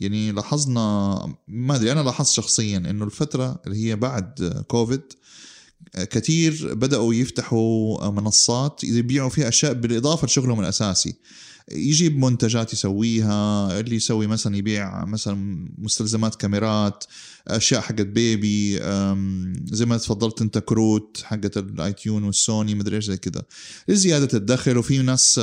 يعني 0.00 0.32
لاحظنا 0.32 1.18
ما 1.48 1.76
أدري 1.76 1.92
أنا 1.92 2.00
لاحظت 2.00 2.32
شخصيا 2.32 2.78
إنه 2.78 3.04
الفترة 3.04 3.60
اللي 3.66 3.84
هي 3.84 3.96
بعد 3.96 4.64
كوفيد 4.68 5.02
كثير 5.94 6.74
بدأوا 6.74 7.14
يفتحوا 7.14 8.10
منصات 8.10 8.84
يبيعوا 8.84 9.30
فيها 9.30 9.48
أشياء 9.48 9.72
بالإضافة 9.72 10.26
لشغلهم 10.26 10.60
الأساسي. 10.60 11.14
يجيب 11.72 12.18
منتجات 12.18 12.72
يسويها 12.72 13.80
اللي 13.80 13.96
يسوي 13.96 14.26
مثلا 14.26 14.56
يبيع 14.56 15.04
مثلا 15.04 15.68
مستلزمات 15.78 16.34
كاميرات 16.34 17.04
أشياء 17.48 17.80
حقت 17.80 18.00
baby 18.00 18.76
زي 19.72 19.84
ما 19.86 19.96
تفضلت 19.96 20.42
أنت 20.42 20.58
كروت 20.58 21.22
حقت 21.24 21.56
ال 21.56 21.92
iTunes 21.92 22.24
والسوني 22.24 22.74
مدري 22.74 22.96
إيش 22.96 23.04
زي 23.04 23.16
كذا. 23.16 23.42
لزيادة 23.88 24.38
الدخل 24.38 24.78
وفي 24.78 24.98
ناس 24.98 25.40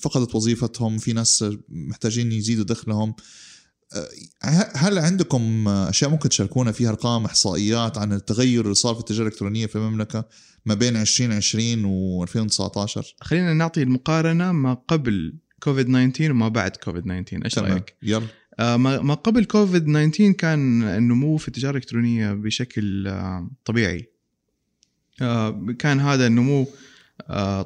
فقدت 0.00 0.34
وظيفتهم 0.34 0.98
في 0.98 1.12
ناس 1.12 1.44
محتاجين 1.68 2.32
يزيدوا 2.32 2.64
دخلهم. 2.64 3.14
هل 4.74 4.98
عندكم 4.98 5.68
أشياء 5.68 6.10
ممكن 6.10 6.28
تشاركونا 6.28 6.72
فيها؟ 6.72 6.88
أرقام 6.88 7.24
إحصائيات 7.24 7.98
عن 7.98 8.12
التغير 8.12 8.64
اللي 8.64 8.74
صار 8.74 8.94
في 8.94 9.00
التجارة 9.00 9.26
الإلكترونية 9.26 9.66
في 9.66 9.76
المملكة 9.76 10.24
ما 10.66 10.74
بين 10.74 10.96
2020 10.96 12.26
و2019 12.26 13.00
خلينا 13.20 13.54
نعطي 13.54 13.82
المقارنة 13.82 14.52
ما 14.52 14.74
قبل 14.74 15.34
كوفيد 15.60 15.86
19 15.86 16.30
وما 16.30 16.48
بعد 16.48 16.76
كوفيد 16.76 17.02
19 17.02 17.44
إيش 17.44 17.58
رأيك؟ 17.58 17.96
يلا. 18.02 18.26
آه، 18.60 18.76
ما 18.76 19.14
قبل 19.14 19.44
كوفيد 19.44 19.84
19 19.84 20.32
كان 20.32 20.82
النمو 20.82 21.36
في 21.36 21.48
التجارة 21.48 21.70
الإلكترونية 21.70 22.32
بشكل 22.32 23.06
آه، 23.06 23.50
طبيعي. 23.64 24.08
آه، 25.22 25.66
كان 25.78 26.00
هذا 26.00 26.26
النمو 26.26 26.66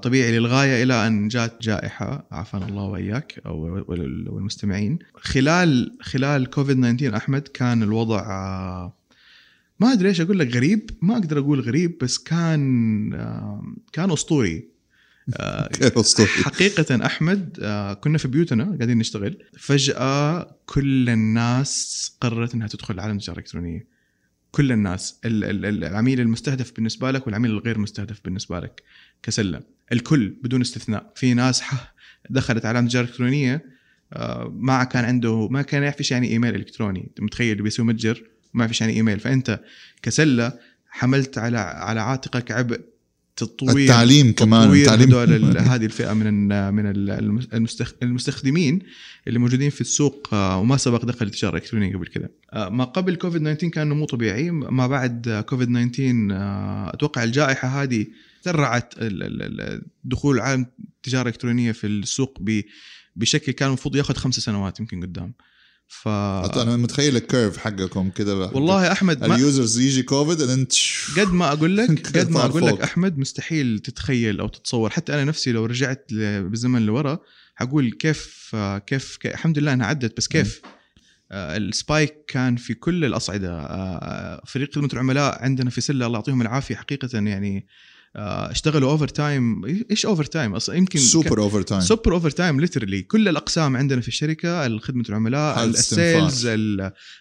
طبيعي 0.02 0.38
للغاية 0.38 0.82
إلى 0.82 1.06
أن 1.06 1.28
جاءت 1.28 1.62
جائحة 1.62 2.26
عافانا 2.30 2.68
الله 2.68 2.82
وإياك 2.82 3.40
أو 3.46 3.84
والمستمعين. 4.28 4.98
خلال 5.14 5.96
خلال 6.00 6.50
كوفيد 6.50 6.96
19 6.96 7.16
أحمد 7.16 7.42
كان 7.42 7.82
الوضع 7.82 8.20
آه، 8.20 8.96
ما 9.80 9.92
أدري 9.92 10.08
إيش 10.08 10.20
أقول 10.20 10.38
لك 10.38 10.56
غريب 10.56 10.90
ما 11.02 11.14
أقدر 11.14 11.38
أقول 11.38 11.60
غريب 11.60 11.98
بس 12.02 12.18
كان 12.18 13.14
آه، 13.14 13.62
كان 13.92 14.10
أسطوري. 14.10 14.72
آه، 15.36 15.70
حقيقة 16.44 17.06
أحمد 17.06 17.58
آه، 17.62 17.94
كنا 17.94 18.18
في 18.18 18.28
بيوتنا 18.28 18.64
قاعدين 18.64 18.98
نشتغل 18.98 19.38
فجأة 19.58 20.56
كل 20.66 21.10
الناس 21.10 22.12
قررت 22.20 22.54
أنها 22.54 22.68
تدخل 22.68 23.00
عالم 23.00 23.16
التجارة 23.16 23.38
الإلكترونية 23.38 23.91
كل 24.52 24.72
الناس 24.72 25.20
ال- 25.24 25.44
ال- 25.44 25.64
ال- 25.66 25.84
العميل 25.84 26.20
المستهدف 26.20 26.72
بالنسبة 26.72 27.10
لك 27.10 27.26
والعميل 27.26 27.50
الغير 27.50 27.78
مستهدف 27.78 28.20
بالنسبة 28.24 28.60
لك 28.60 28.82
كسلة 29.22 29.60
الكل 29.92 30.28
بدون 30.42 30.60
استثناء. 30.60 31.12
في 31.14 31.34
ناس 31.34 31.62
دخلت 32.30 32.66
عالم 32.66 32.84
التجارة 32.84 33.04
الإلكترونية 33.04 33.64
آه، 34.12 34.52
ما 34.56 34.84
كان 34.84 35.04
عنده 35.04 35.48
ما 35.48 35.62
كان 35.62 35.82
يعرف 35.82 35.98
إيش 35.98 36.10
يعني 36.10 36.28
إيميل 36.28 36.54
إلكتروني. 36.54 37.10
متخيل 37.18 37.62
بيسوي 37.62 37.86
متجر 37.86 38.22
ما 38.54 38.60
يعرف 38.60 38.70
إيش 38.70 38.80
يعني 38.80 38.92
إيميل. 38.92 39.20
فأنت 39.20 39.60
كسلة 40.02 40.52
حملت 40.88 41.38
على 41.38 41.58
على 41.58 42.00
عاتقك 42.00 42.50
عبء 42.50 42.80
تطوير 43.36 43.76
التعليم 43.76 44.32
كمان 44.32 44.64
تطوير 44.66 44.82
التعليم 44.82 45.08
هذه 45.56 45.84
الفئة 45.84 46.12
من 46.12 46.34
من 46.74 46.86
ال- 46.86 47.10
المس- 47.10 47.46
المستخ- 47.54 47.94
المستخدمين 48.02 48.78
اللي 49.28 49.38
موجودين 49.38 49.70
في 49.70 49.80
السوق 49.80 50.28
آه، 50.32 50.58
وما 50.58 50.76
سبق 50.76 51.04
دخل 51.04 51.26
التجارة 51.26 51.56
الإلكترونية 51.56 51.96
قبل 51.96 52.06
كده. 52.06 52.30
آه، 52.52 52.68
ما 52.68 52.84
قبل 52.84 53.14
كوفيد 53.16 53.42
19 53.42 53.68
كان 53.68 53.88
نمو 53.88 54.04
طبيعي، 54.06 54.50
ما 54.50 54.86
بعد 54.86 55.44
كوفيد 55.48 55.68
19 55.68 56.28
آه، 56.32 56.94
أتوقع 56.94 57.24
الجائحة 57.24 57.82
هذه 57.82 58.06
سرعت 58.44 58.94
دخول 60.04 60.40
عالم 60.40 60.66
التجاره 60.96 61.22
الالكترونيه 61.22 61.72
في 61.72 61.86
السوق 61.86 62.38
بشكل 63.16 63.52
كان 63.52 63.68
المفروض 63.68 63.96
ياخذ 63.96 64.14
خمس 64.14 64.34
سنوات 64.40 64.80
يمكن 64.80 65.02
قدام. 65.02 65.32
ف 65.92 66.08
أنا 66.08 66.76
متخيل 66.76 67.16
ال 67.16 67.23
curve 67.23 67.56
حقكم 67.56 68.10
كده 68.10 68.36
والله 68.36 68.92
أحمد 68.92 69.24
ما 69.24 69.34
ال 69.34 69.41
users 69.41 69.78
يجي 69.78 70.02
كوفيد 70.02 70.40
انت 70.40 70.72
قد 71.18 71.32
ما 71.32 71.52
أقول 71.52 71.76
لك 71.76 72.06
قد 72.18 72.30
ما 72.30 72.44
أقول 72.44 72.66
لك. 72.66 72.80
أحمد 72.80 73.18
مستحيل 73.18 73.78
تتخيل 73.78 74.40
أو 74.40 74.48
تتصور. 74.48 74.90
حتى 74.90 75.14
أنا 75.14 75.24
نفسي 75.24 75.52
لو 75.52 75.66
رجعت 75.66 76.06
بالزمن 76.10 76.86
لورا 76.86 77.18
حقول 77.54 77.92
كيف 77.92 78.56
كيف 78.86 79.18
الحمد 79.24 79.58
لله 79.58 79.72
إنها 79.72 79.86
عدت 79.86 80.16
بس 80.16 80.28
كيف؟ 80.28 80.60
آه، 81.32 81.56
ال 81.56 81.67
spike 81.67 82.24
كان 82.28 82.56
في 82.56 82.74
كل 82.74 83.04
الأصعدة. 83.04 83.60
آه، 83.60 84.42
فريق 84.46 84.74
خدمة 84.74 84.88
العملاء 84.92 85.42
عندنا 85.42 85.70
في 85.70 85.80
سلة 85.80 86.06
الله 86.06 86.18
يعطيهم 86.18 86.42
العافية 86.42 86.74
حقيقة 86.74 87.08
يعني 87.12 87.66
اشتغلوا 88.16 88.90
overtime 88.90 89.64
إيش 89.90 90.06
overtime 90.06 90.54
أصلا 90.54 90.76
يمكن 90.76 90.98
super 90.98 91.42
overtime 91.42 91.80
super 91.80 92.14
overtime 92.14 92.60
literally 92.60 93.02
كل 93.02 93.28
الأقسام 93.28 93.76
عندنا 93.76 94.00
في 94.00 94.08
الشركة 94.08 94.78
خدمه 94.78 95.04
العملاء 95.08 95.64
ال 95.64 95.78
sales 95.78 96.48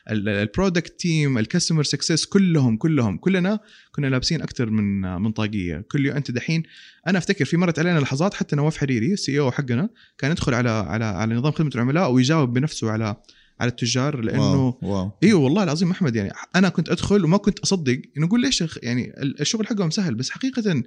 ال 0.10 0.21
product 0.21 1.00
team 1.00 1.38
ال 1.38 1.43
customer 1.43 1.84
success 1.84 2.26
كلهم 2.26 2.78
كلهم. 2.78 3.18
كلنا 3.18 3.60
كنا 3.92 4.08
لابسين 4.08 4.42
أكثر 4.42 4.70
من 4.70 5.02
من 5.22 5.32
طاقية. 5.32 5.86
كل 5.92 6.06
يوم 6.06 6.16
أنت 6.16 6.32
دحين 6.32 6.64
أنا 7.08 7.18
أفتكر 7.18 7.46
في 7.46 7.58
مرت 7.58 7.80
علينا 7.80 8.00
لحظات 8.00 8.34
حتى 8.34 8.56
نواف 8.56 8.78
حريري 8.78 9.14
ال 9.14 9.40
CEO 9.40 9.52
حقنا 9.52 9.90
كان 10.18 10.32
يدخل 10.32 10.54
على 10.54 10.70
على 10.70 11.06
على 11.06 11.36
نظام 11.36 11.52
خدمة 11.52 11.72
العملاء 11.76 12.12
ويجاوب 12.12 12.54
بنفسه 12.54 12.92
على 12.92 13.16
على 13.60 13.70
التجار 13.70 14.22
لأنه 14.22 14.66
wow. 14.66 14.80
wow. 14.82 15.12
إيوه 15.24 15.40
والله 15.40 15.64
العظيم 15.64 15.92
احمد 15.92 16.16
يعني 16.16 16.32
أنا 16.56 16.70
كنت 16.70 16.90
أدخل 16.90 17.26
وما 17.26 17.38
كنت 17.38 17.60
أصدق. 17.60 18.02
إنه 18.18 18.26
أقول 18.28 18.42
ليش 18.42 18.64
يعني 18.84 19.14
ال- 19.22 19.42
الشغل 19.42 19.68
حقهم 19.68 19.90
سهل 19.90 20.16
بس 20.16 20.30
حقيقة 20.30 20.84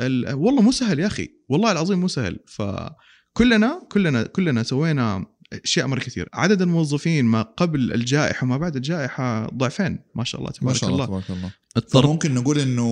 ال- 0.00 0.34
والله 0.34 0.62
مو 0.62 0.72
سهل 0.72 0.98
يا 0.98 1.06
أخي. 1.06 1.28
والله 1.48 1.72
العظيم 1.72 2.00
مو 2.00 2.08
سهل. 2.08 2.38
فكلنا 2.46 3.82
كلنا 3.92 4.22
كلنا 4.22 4.62
سوينا 4.62 5.26
أشياء 5.64 5.86
مرة 5.86 6.00
كثير. 6.00 6.28
عدد 6.34 6.62
الموظفين 6.62 7.24
ما 7.24 7.42
قبل 7.42 7.92
الجائحة 7.92 8.44
وما 8.44 8.56
بعد 8.56 8.76
الجائحة 8.76 9.46
ضعفين. 9.46 9.98
ما 10.14 10.24
شاء 10.24 10.40
الله 10.40 10.50
ما 10.50 10.58
تبارك 10.60 10.76
شاء 10.76 10.90
الله 10.90 11.04
الله. 11.04 11.20
تبارك 11.20 11.30
الله. 11.38 11.52
اضطر 11.76 12.02
فممكن 12.02 12.34
نقول 12.34 12.58
إنه 12.58 12.88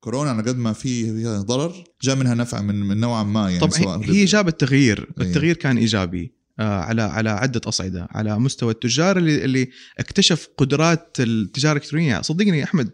كورونا 0.00 0.30
على 0.30 0.42
قد 0.42 0.56
ما 0.58 0.72
في 0.72 1.24
ضرر 1.38 1.84
جاء 2.02 2.16
منها 2.16 2.34
نفع 2.34 2.60
من 2.60 2.74
من 2.80 3.00
نوعا 3.00 3.22
ما 3.22 3.50
يعني 3.50 3.66
طبعا 3.68 4.04
هي 4.04 4.24
جابت 4.24 4.60
تغيير. 4.60 4.98
أيوة. 4.98 5.30
التغيير 5.30 5.56
كان 5.56 5.76
إيجابي. 5.78 6.34
على 6.58 7.02
على 7.02 7.30
عدة 7.30 7.60
أصعدة 7.66 8.08
على 8.10 8.38
مستوى 8.38 8.72
التجار 8.72 9.16
اللي 9.16 9.44
اللي 9.44 9.70
اكتشف 9.98 10.48
قدرات 10.56 11.16
التجارة 11.20 11.72
الإلكترونية. 11.76 12.20
صدقني 12.20 12.58
يا 12.58 12.64
أحمد 12.64 12.90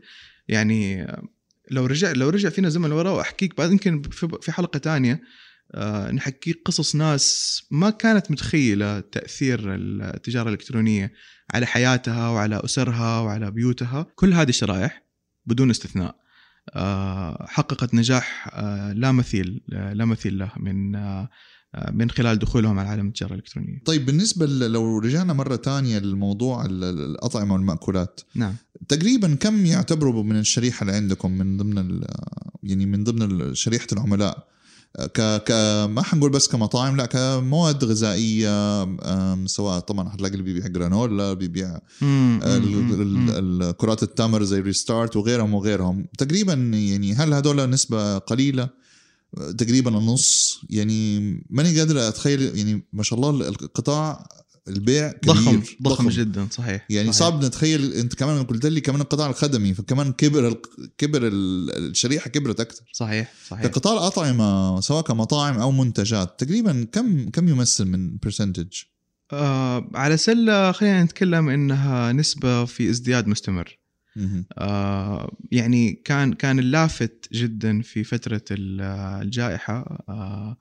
يعني 0.49 1.03
آه، 1.03 1.23
لو 1.71 1.87
رجع 1.87 2.13
لو 2.13 2.29
رجع 2.29 2.49
فينا 2.49 2.69
زمن 2.69 2.93
ورا 2.93 3.11
وأحكيك 3.11 3.57
بعد 3.57 3.71
يمكن 3.71 4.03
في 4.43 4.53
حلقة 4.53 4.79
تانية 4.79 5.23
آه، 5.75 6.11
نحكي 6.11 6.53
قصص 6.53 6.97
ناس 6.97 7.63
ما 7.71 7.91
كانت 7.91 8.31
متخيلة 8.31 9.01
تأثير 9.01 9.75
التجارة 9.75 10.49
الإلكترونية 10.49 11.13
على 11.55 11.67
حياتها 11.67 12.29
وعلى 12.29 12.61
أسرها 12.65 13.21
وعلى 13.21 13.51
بيوتها. 13.51 14.07
كل 14.15 14.33
هذه 14.35 14.49
الشرائح 14.49 15.03
بدون 15.47 15.71
استثناء 15.71 16.21
آه، 16.75 17.47
حققت 17.49 17.95
نجاح 17.95 18.49
آه، 18.53 18.93
لا 18.93 19.13
مثيل 19.13 19.65
آه، 19.73 19.93
لا 19.93 20.05
مثيل 20.05 20.39
له 20.39 20.53
من 20.57 20.97
آه، 20.97 21.01
آه، 21.01 21.29
من 21.93 22.11
خلال 22.11 22.39
دخولهم 22.39 22.79
على 22.79 22.89
عالم 22.89 23.07
التجارة 23.09 23.33
الإلكترونية. 23.33 23.83
طيب 23.85 24.07
بالنسبة 24.07 24.47
لو 24.47 24.99
رجعنا 24.99 25.33
مرة 25.33 25.57
ال- 26.67 26.85
ال- 26.85 27.11
الأطعمة 27.11 27.53
والمأكولات. 27.55 28.21
نعم. 28.35 28.55
تقريبا 28.89 29.35
كم 29.35 29.67
يعتبروا 29.67 30.23
من 30.23 30.37
الشريحة 30.39 30.83
اللي 30.83 30.93
عندكم 30.97 31.31
من 31.31 31.57
ضمن 31.57 32.01
يعني 32.63 32.87
من 32.87 33.05
ضمن 33.05 33.55
شريحة 33.55 33.87
العملاء؟ 33.93 34.51
ك 35.15 35.21
ك 35.21 35.51
ما 35.91 36.03
حنقول 36.03 36.31
بس 36.31 36.49
كمطاعم 36.49 36.97
لا 36.97 37.07
كمواد 37.07 37.85
غذائية 37.85 38.85
سواء 39.47 39.79
طبعا 39.81 40.09
حتلاقي 40.09 40.33
اللي 40.33 40.43
بيبيع 40.45 40.67
جرانولا 40.67 41.33
بيبيع. 41.33 41.79
ال- 42.03 43.63
الكرات 43.63 44.03
التمر 44.03 44.45
زي 44.45 44.61
ريستارت 44.61 45.17
وغيرهم 45.17 45.55
وغيرهم. 45.55 46.07
تقريبا 46.19 46.53
يعني 46.75 47.15
هل 47.15 47.35
هذول 47.35 47.71
نسبة 47.71 48.19
قليلة؟ 48.19 48.69
تقريبا 49.59 49.99
النص. 49.99 50.61
يعني 50.71 51.19
ماني 51.51 51.79
قادر 51.79 52.09
أتخيل 52.09 52.59
يعني 52.59 52.83
ما 52.93 53.03
شاء 53.03 53.19
الله 53.19 53.49
القطاع 53.49 54.29
البيع 54.69 55.13
كبير. 55.13 55.35
ضخم 55.35 55.63
ضخم 55.83 56.09
جدا 56.09 56.49
صحيح 56.51 56.87
يعني 56.91 57.13
صحيح. 57.13 57.29
صعب 57.31 57.45
نتخيل 57.45 57.93
أنت 57.93 58.15
كمان 58.15 58.43
قلت 58.45 58.67
لي 58.67 58.81
كمان 58.81 59.01
القطاع 59.01 59.31
الخدمي 59.31 59.75
فكمان 59.75 60.13
كبر 60.13 60.49
ال- 60.49 60.61
كبر 60.99 61.27
ال- 61.27 61.71
الشريحة 61.91 62.31
كبرت 62.31 62.61
أكثر. 62.61 62.83
صحيح 62.93 63.33
صحيح. 63.49 63.67
كقطاع 63.67 63.93
الأطعمة 63.93 64.81
سواء 64.81 65.03
كمطاعم 65.05 65.59
أو 65.59 65.71
منتجات 65.73 66.45
تقريبا 66.45 66.87
كم 66.93 67.29
كم 67.31 67.49
يمثل 67.49 67.85
من 67.85 68.17
percentage 68.23 68.69
آه 69.33 69.91
على 69.95 70.17
سلة 70.17 70.73
خلينا 70.73 71.05
نتكلم 71.05 71.49
إنها 71.49 72.13
نسبة 72.13 72.65
في 72.65 72.91
ازدياد 72.91 73.27
مستمر. 73.29 73.79
آه 74.59 75.37
يعني 75.53 75.93
كان 75.93 76.33
كان 76.33 76.59
اللافت 76.59 77.29
جدا 77.33 77.83
في 77.83 78.05
فترة 78.05 78.43
ال- 78.51 78.81
الجائحة. 79.23 80.05
آه 80.09 80.57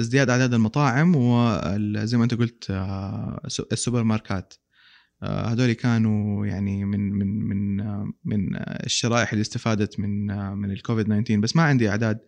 ازدياد 0.00 0.30
أعداد 0.30 0.54
المطاعم 0.54 1.16
وزي 1.16 2.16
ما 2.16 2.24
أنت 2.24 2.34
قلت 2.34 2.70
آه 2.70 3.40
الس- 3.44 3.60
السوبر 3.72 4.02
ماركتات 4.02 4.54
آه 5.22 5.46
هذول 5.46 5.72
كانوا 5.72 6.46
يعني 6.46 6.84
من 6.84 7.00
من 7.12 7.26
من 7.48 7.76
من 8.24 8.56
الشرائح 8.84 9.32
اللي 9.32 9.42
استفادت 9.42 10.00
من 10.00 10.26
من 10.58 10.70
الكوفيد 10.70 11.06
19 11.06 11.40
بس 11.40 11.56
ما 11.56 11.62
عندي 11.62 11.88
أعداد 11.90 12.18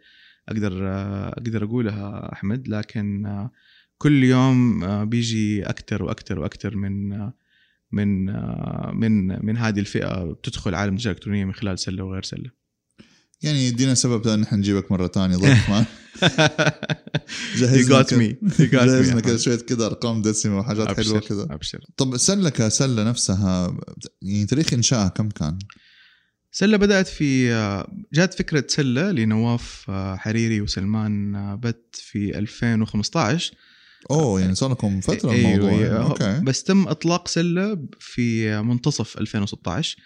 أقدر 0.48 0.88
آه 0.88 1.28
أقدر 1.28 1.64
أقولها 1.64 2.32
أحمد. 2.32 2.68
لكن 2.68 3.26
آه 3.26 3.50
كل 3.98 4.24
يوم 4.24 4.80
بيجي 5.04 5.62
أكثر 5.66 6.02
وأكثر 6.02 6.38
وأكثر 6.40 6.76
من 6.76 7.12
من 7.92 8.24
من 8.96 9.46
من 9.46 9.56
هذه 9.56 9.80
الفئة 9.80 10.24
بتدخل 10.24 10.74
عالم 10.74 10.94
التجاره 10.94 11.12
الالكترونيه 11.12 11.44
من 11.44 11.54
خلال 11.54 11.78
سلة 11.78 12.04
وغير 12.04 12.22
سلة. 12.22 12.50
يعني 13.42 13.66
يدينا 13.66 13.94
سبب 13.94 14.28
أن 14.28 14.42
إحنا 14.42 14.58
نجيبك 14.58 14.92
مرة 14.92 15.06
ثانية 15.06 15.36
ضيف 15.36 15.68
معنا 15.70 15.86
you 17.54 17.58
جهزنا 17.58 18.02
me 18.02 18.34
جهزنا 18.60 19.20
أحمد. 19.20 19.36
شوية 19.36 19.56
كده 19.56 19.86
أرقام 19.86 20.22
دسمة 20.22 20.58
وحاجات 20.58 20.96
حلوة 21.00 21.20
كده 21.20 21.42
أبشر 21.50 21.84
طب 21.96 22.16
سلة 22.16 22.50
كسلة 22.50 23.04
نفسها 23.04 23.76
يعني 24.22 24.46
تاريخ 24.46 24.72
إنشائها 24.72 25.08
كم 25.08 25.28
كان؟ 25.28 25.58
سلة 26.52 26.76
بدأت 26.76 27.08
في 27.08 27.48
جات 28.12 28.34
فكرة 28.34 28.64
سلة 28.68 29.10
لنواف 29.10 29.90
حريري 30.16 30.60
وسلمان 30.60 31.34
آه، 31.34 31.54
بت 31.54 31.96
في 31.96 32.38
2015 32.38 33.54
أوه 34.10 34.40
يعني 34.40 34.54
صار 34.54 34.70
لكم 34.70 35.00
فترة 35.00 35.30
أيوة، 35.30 35.50
الموضوع 35.54 35.70
يعني. 35.70 35.84
أيوة. 35.84 36.10
okay 36.10 36.40
بس 36.40 36.62
تم 36.62 36.88
إطلاق 36.88 37.28
سلة 37.28 37.78
في 38.00 38.56
منتصف 38.62 39.18
2016 39.18 39.96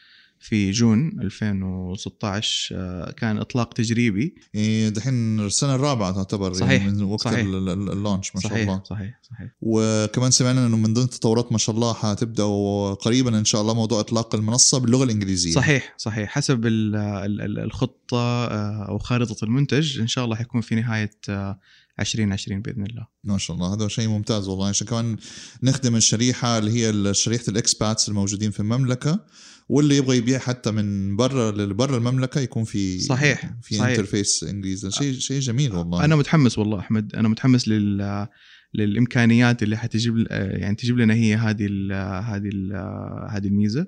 في 0.41 0.71
جون 0.71 1.21
2016 1.23 2.75
آه، 2.77 3.11
كان 3.11 3.39
إطلاق 3.39 3.75
تجريبي 3.75 4.35
يعني 4.55 4.91
دحين 4.91 5.41
السنة 5.41 5.75
الرابعة 5.75 6.13
تعتبر 6.13 6.53
صحيح، 6.53 6.83
يعني 6.83 6.93
من 6.97 7.03
وقت 7.03 7.21
صحيح. 7.25 7.39
ال- 7.39 7.69
ال- 7.69 7.93
ال 7.93 7.98
launch 7.98 8.33
ما 8.35 8.41
شاء 8.41 8.51
صحيح 8.53 8.69
الله 8.69 8.83
صحيح 8.85 9.21
صحيح 9.23 9.51
وكمان 9.61 10.31
سمعنا 10.31 10.67
إنه 10.67 10.77
من 10.77 10.95
ضمن 10.95 11.05
التطورات 11.05 11.53
ما 11.53 11.59
شاء 11.59 11.75
الله 11.77 11.93
حتبداوا 11.95 12.95
قريبا 12.95 13.39
إن 13.39 13.45
شاء 13.45 13.61
الله 13.61 13.75
موضوع 13.75 14.01
إطلاق 14.01 14.35
المنصة 14.35 14.79
باللغة 14.79 15.05
الإنجليزية 15.05 15.53
صحيح 15.53 15.95
صحيح 15.99 16.31
حسب 16.31 16.67
ال- 16.67 16.97
ال- 16.97 17.41
ال- 17.41 17.59
الخطة 17.59 18.17
آه، 18.47 18.87
أو 18.89 18.99
خارطة 18.99 19.45
المنتج 19.45 20.01
إن 20.01 20.07
شاء 20.07 20.25
الله 20.25 20.37
حيكون 20.37 20.61
في 20.61 20.75
نهاية 20.75 21.11
آه، 21.29 21.61
2020 22.01 22.61
بإذن 22.61 22.87
الله. 22.87 23.07
ما 23.25 23.39
شاء 23.39 23.57
الله. 23.57 23.75
هذا 23.75 23.89
شيء 23.89 24.09
ممتاز 24.09 24.49
والله. 24.49 24.69
عشان 24.69 24.87
كمان 24.87 25.17
نخدم 25.63 25.97
الشريحة 25.97 26.59
اللي 26.59 26.71
هي 26.71 27.15
شريحة 27.15 27.45
ال 27.49 27.57
expats 27.57 28.09
الموجودين 28.09 28.51
في 28.51 28.61
المملكة 28.61 29.25
واللي 29.69 29.97
يبغى 29.97 30.17
يبيع 30.17 30.39
حتى 30.39 30.71
من 30.71 31.17
برا 31.17 31.51
لبرا 31.51 31.97
المملكة 31.97 32.41
يكون 32.41 32.65
في 32.65 33.01
صحيح، 33.01 33.55
في 33.63 33.75
صحيح. 33.77 33.89
interface 33.89 34.45
إنجليزي. 34.45 34.91
شيء 34.91 35.13
شيء 35.13 35.41
جميل 35.41 35.73
والله. 35.73 36.05
أنا 36.05 36.17
متحمس 36.17 36.59
والله 36.59 36.79
أحمد. 36.79 37.15
أنا 37.15 37.29
متحمس 37.29 37.69
لل 37.69 38.29
للإمكانيات 38.75 39.63
اللي 39.63 39.77
حتجيب 39.77 40.27
يعني 40.31 40.77
تجيب 40.77 40.99
لنا 40.99 41.15
هي 41.15 41.35
هذه 41.35 41.67
ال 41.67 41.93
هذه 42.25 42.49
ال 42.49 42.73
هذه 43.31 43.47
الميزة. 43.47 43.87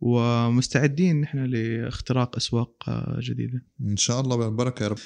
ومستعدين 0.00 1.20
نحن 1.20 1.38
لاختراق 1.38 2.36
أسواق 2.36 2.72
جديدة. 3.20 3.64
إن 3.80 3.96
شاء 3.96 4.20
الله. 4.20 4.36
بالبركه 4.36 4.82
يا 4.82 4.88
رب. 4.88 4.98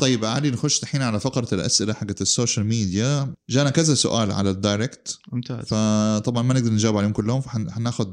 طيب 0.00 0.24
عادي 0.24 0.50
نخش 0.50 0.82
الحين 0.82 1.02
على 1.02 1.20
فقرة 1.20 1.48
الأسئلة 1.54 1.92
حقت 1.92 2.20
ال 2.20 2.27
social 2.27 2.66
media. 2.66 3.34
جانا 3.48 3.70
كذا 3.70 3.94
سؤال 3.94 4.32
على 4.32 4.50
ال 4.50 4.58
direct. 4.58 5.18
ممتاز. 5.32 5.64
فطبعا 5.66 6.42
ما 6.42 6.54
نقدر 6.54 6.72
نجاوب 6.72 6.96
عليهم 6.96 7.12
كلهم 7.12 7.40
فحناخذ 7.40 8.08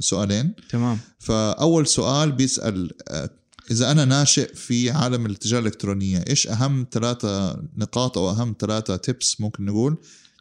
سؤالين. 0.00 0.54
تمام. 0.70 0.98
فأول 1.18 1.86
سؤال 1.86 2.32
بيسأل 2.32 2.90
آه، 3.08 3.30
إذا 3.70 3.90
أنا 3.90 4.04
ناشئ 4.04 4.54
في 4.54 4.90
عالم 4.90 5.26
التجارة 5.26 5.60
الإلكترونية 5.60 6.24
إيش 6.28 6.48
أهم 6.48 6.86
ثلاثة 6.90 7.62
نقاط 7.76 8.18
أو 8.18 8.30
أهم 8.30 8.54
ثلاثة 8.60 8.96
tips 8.96 9.40
ممكن 9.40 9.64
نقول 9.64 9.96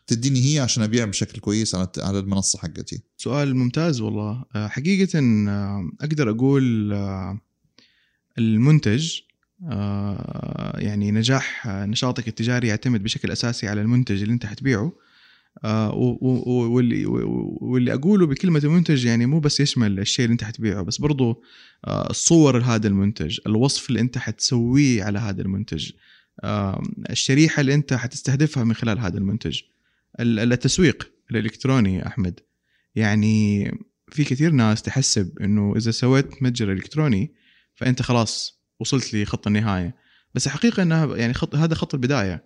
تديني 0.07 0.53
هي 0.53 0.59
عشان 0.59 0.83
أبيع 0.83 1.05
بشكل 1.05 1.39
كويس 1.39 1.75
على 1.75 1.87
على 1.97 2.19
المنصة 2.19 2.59
حقتي؟ 2.59 3.01
سؤال 3.17 3.55
ممتاز 3.55 4.01
والله. 4.01 4.45
آه، 4.55 4.67
حقيقة 4.67 5.19
آه، 5.19 5.89
أقدر 6.01 6.29
أقول 6.29 6.93
آه، 6.93 7.39
المنتج 8.37 9.19
آه، 9.19 9.26
يعني 10.77 11.11
نجاح 11.11 11.67
آه، 11.67 11.85
نشاطك 11.85 12.27
التجاري 12.27 12.67
يعتمد 12.67 13.03
بشكل 13.03 13.31
أساسي 13.31 13.67
على 13.67 13.81
المنتج 13.81 14.21
اللي 14.21 14.33
أنت 14.33 14.45
حتبيعه. 14.45 14.91
آه، 15.63 15.93
واللي 15.93 17.05
واللي 17.05 17.93
أقوله 17.93 18.27
بكلمة 18.27 18.61
المنتج 18.63 19.05
يعني 19.05 19.25
مو 19.25 19.39
بس 19.39 19.59
يشمل 19.59 19.99
الشيء 19.99 20.25
اللي 20.25 20.33
أنت 20.33 20.43
حتبيعه 20.43 20.81
بس 20.83 20.97
برضو 20.97 21.43
آه، 21.85 22.09
الصور 22.09 22.59
لهذا 22.59 22.87
المنتج 22.87 23.39
الوصف 23.47 23.89
اللي 23.89 23.99
أنت 24.01 24.17
حتسويه 24.17 25.03
على 25.03 25.19
هذا 25.19 25.41
المنتج 25.41 25.91
آه، 26.43 26.83
الشريحة 27.09 27.61
اللي 27.61 27.73
أنت 27.73 27.93
حتستهدفها 27.93 28.63
من 28.63 28.73
خلال 28.73 28.99
هذا 28.99 29.17
المنتج 29.17 29.61
ال- 30.19 30.53
التسويق 30.53 31.11
الإلكتروني 31.31 31.95
يا 31.95 32.07
أحمد. 32.07 32.39
يعني 32.95 33.65
في 34.11 34.23
كثير 34.23 34.51
ناس 34.51 34.81
تحسب 34.81 35.39
إنه 35.41 35.73
إذا 35.77 35.91
سويت 35.91 36.43
متجر 36.43 36.71
إلكتروني 36.71 37.33
فأنت 37.75 38.01
خلاص 38.01 38.56
وصلت 38.79 39.13
لخط 39.15 39.47
النهاية. 39.47 39.95
بس 40.35 40.47
الحقيقة 40.47 40.83
إنها 40.83 41.15
يعني 41.15 41.33
خط 41.33 41.55
هذا 41.55 41.75
خط 41.75 41.93
البداية. 41.93 42.43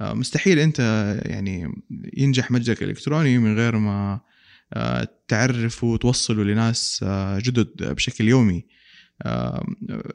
آه، 0.00 0.14
مستحيل 0.14 0.58
أنت 0.58 0.78
يعني 1.24 1.82
ينجح 2.16 2.50
متجرك 2.50 2.82
الالكتروني 2.82 3.38
من 3.38 3.56
غير 3.56 3.78
ما 3.78 4.20
آه، 4.72 5.08
تعرف 5.28 5.84
وتوصله 5.84 6.44
لناس 6.44 7.00
آه، 7.02 7.38
جدد 7.38 7.92
بشكل 7.92 8.28
يومي. 8.28 8.66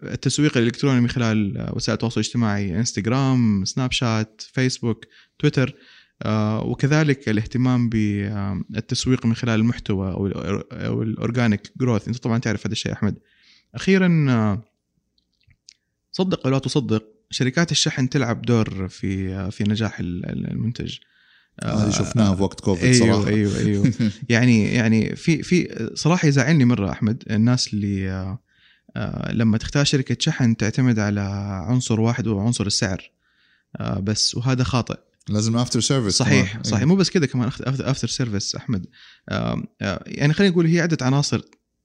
التسويق 0.04 0.58
الإلكتروني 0.58 1.02
من 1.02 1.10
خلال 1.10 1.70
وسائل 1.74 1.94
التواصل 1.94 2.22
الاجتماعي 2.22 2.80
إنستغرام 2.80 3.66
سناب 3.66 3.92
شات 3.92 4.42
فيسبوك 4.54 5.06
تويتر 5.40 5.76
وكذلك 6.66 7.30
الاهتمام 7.30 7.90
بالتسويق 7.90 9.26
من 9.26 9.36
خلال 9.36 9.60
المحتوى 9.60 10.12
أو 10.12 11.02
ال 11.02 11.11
organic 11.11 11.72
growth. 11.78 12.08
أنت 12.08 12.18
طبعا 12.18 12.38
تعرف 12.38 12.66
هذا 12.66 12.72
الشيء 12.72 12.94
أحمد. 12.94 13.18
أخيرا 13.76 14.08
صدق 16.14 16.48
أو 16.48 16.52
لا 16.52 16.60
تصدق 16.60 17.04
شركات 17.30 17.72
الشحن 17.72 18.10
تلعب 18.10 18.42
دور 18.42 18.88
في 18.88 19.52
في 19.52 19.64
نجاح 19.64 20.00
المنتج. 20.00 20.98
هذه 21.64 21.90
شفناها 21.90 22.36
في 22.36 22.42
وقت 22.42 22.60
كوفيد 22.60 22.94
أيوه 22.94 23.14
صراحة. 23.14 23.28
أيوه 23.28 23.60
أيوه. 23.60 23.94
يعني 24.30 24.74
يعني 24.74 25.16
في 25.16 25.44
في 25.44 25.90
صراحة 25.94 26.28
يزعلني 26.28 26.66
مرة 26.66 26.92
أحمد 26.92 27.24
الناس 27.30 27.74
اللي 27.74 28.10
آه، 28.96 29.32
لما 29.32 29.58
تختار 29.58 29.84
شركة 29.84 30.18
شحن 30.20 30.58
تعتمد 30.58 31.00
على 31.00 31.22
عنصر 31.68 32.00
واحد 32.00 32.28
وهو 32.28 32.40
عنصر 32.40 32.66
السعر. 32.66 33.12
آه، 33.76 34.00
بس 34.00 34.36
وهذا 34.36 34.64
خاطئ. 34.64 34.98
لازم 35.30 35.58
after 35.58 35.80
service 35.80 36.14
صحيح 36.14 36.64
صحيح. 36.64 36.78
أيوه. 36.78 36.90
مو 36.90 36.96
بس 36.96 37.10
كذا 37.10 37.26
كمان 37.26 37.52
after 37.66 38.08
service 38.08 38.56
أحمد. 38.56 38.86
يعني 40.08 40.34
خلينا 40.34 40.52
نقول 40.54 40.66
هي 40.66 40.82
عدة 40.82 41.06
عناصر 41.06 41.42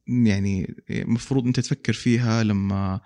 يعني 0.09 0.75
المفروض 0.91 1.47
أنت 1.47 1.61
تفكر 1.61 1.93
فيها 1.93 2.43
لما 2.43 2.95
آه، 2.95 3.01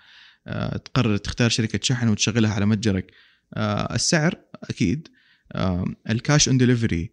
تقرر 0.85 1.17
تختار 1.17 1.51
شركة 1.51 1.81
شحن 1.83 2.09
وتشغلها 2.09 2.55
على 2.55 2.67
متجرك. 2.67 3.13
آه، 3.55 3.95
السعر 3.95 4.35
أكيد. 4.65 5.09
آه، 5.53 5.85
ال 6.11 6.18
cash 6.18 6.49
on 6.49 6.59
delivery 6.59 7.11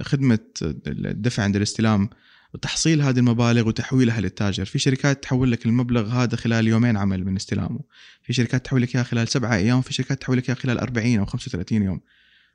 خدمة 0.00 0.38
الدفع 0.86 1.42
عند 1.42 1.56
الاستلام 1.56 2.10
وتحصيل 2.54 3.02
هذه 3.02 3.18
المبالغ 3.18 3.68
وتحويلها 3.68 4.20
للتاجر. 4.20 4.64
في 4.64 4.78
شركات 4.78 5.22
تحول 5.22 5.52
لك 5.52 5.66
المبلغ 5.66 6.08
هذا 6.08 6.36
خلال 6.36 6.68
يومين 6.68 6.96
عمل 6.96 7.24
من 7.24 7.36
استلامه. 7.36 7.80
في 8.22 8.32
شركات 8.32 8.64
تحول 8.64 8.82
لك 8.82 8.94
اياها 8.94 9.04
خلال 9.04 9.28
سبعة 9.28 9.54
أيام 9.54 9.80
في 9.80 9.92
شركات 9.92 10.20
تحول 10.20 10.36
لك 10.36 10.48
اياها 10.48 10.58
خلال 10.58 10.78
40 10.78 11.18
أو 11.18 11.24
35 11.24 11.82
يوم. 11.82 12.00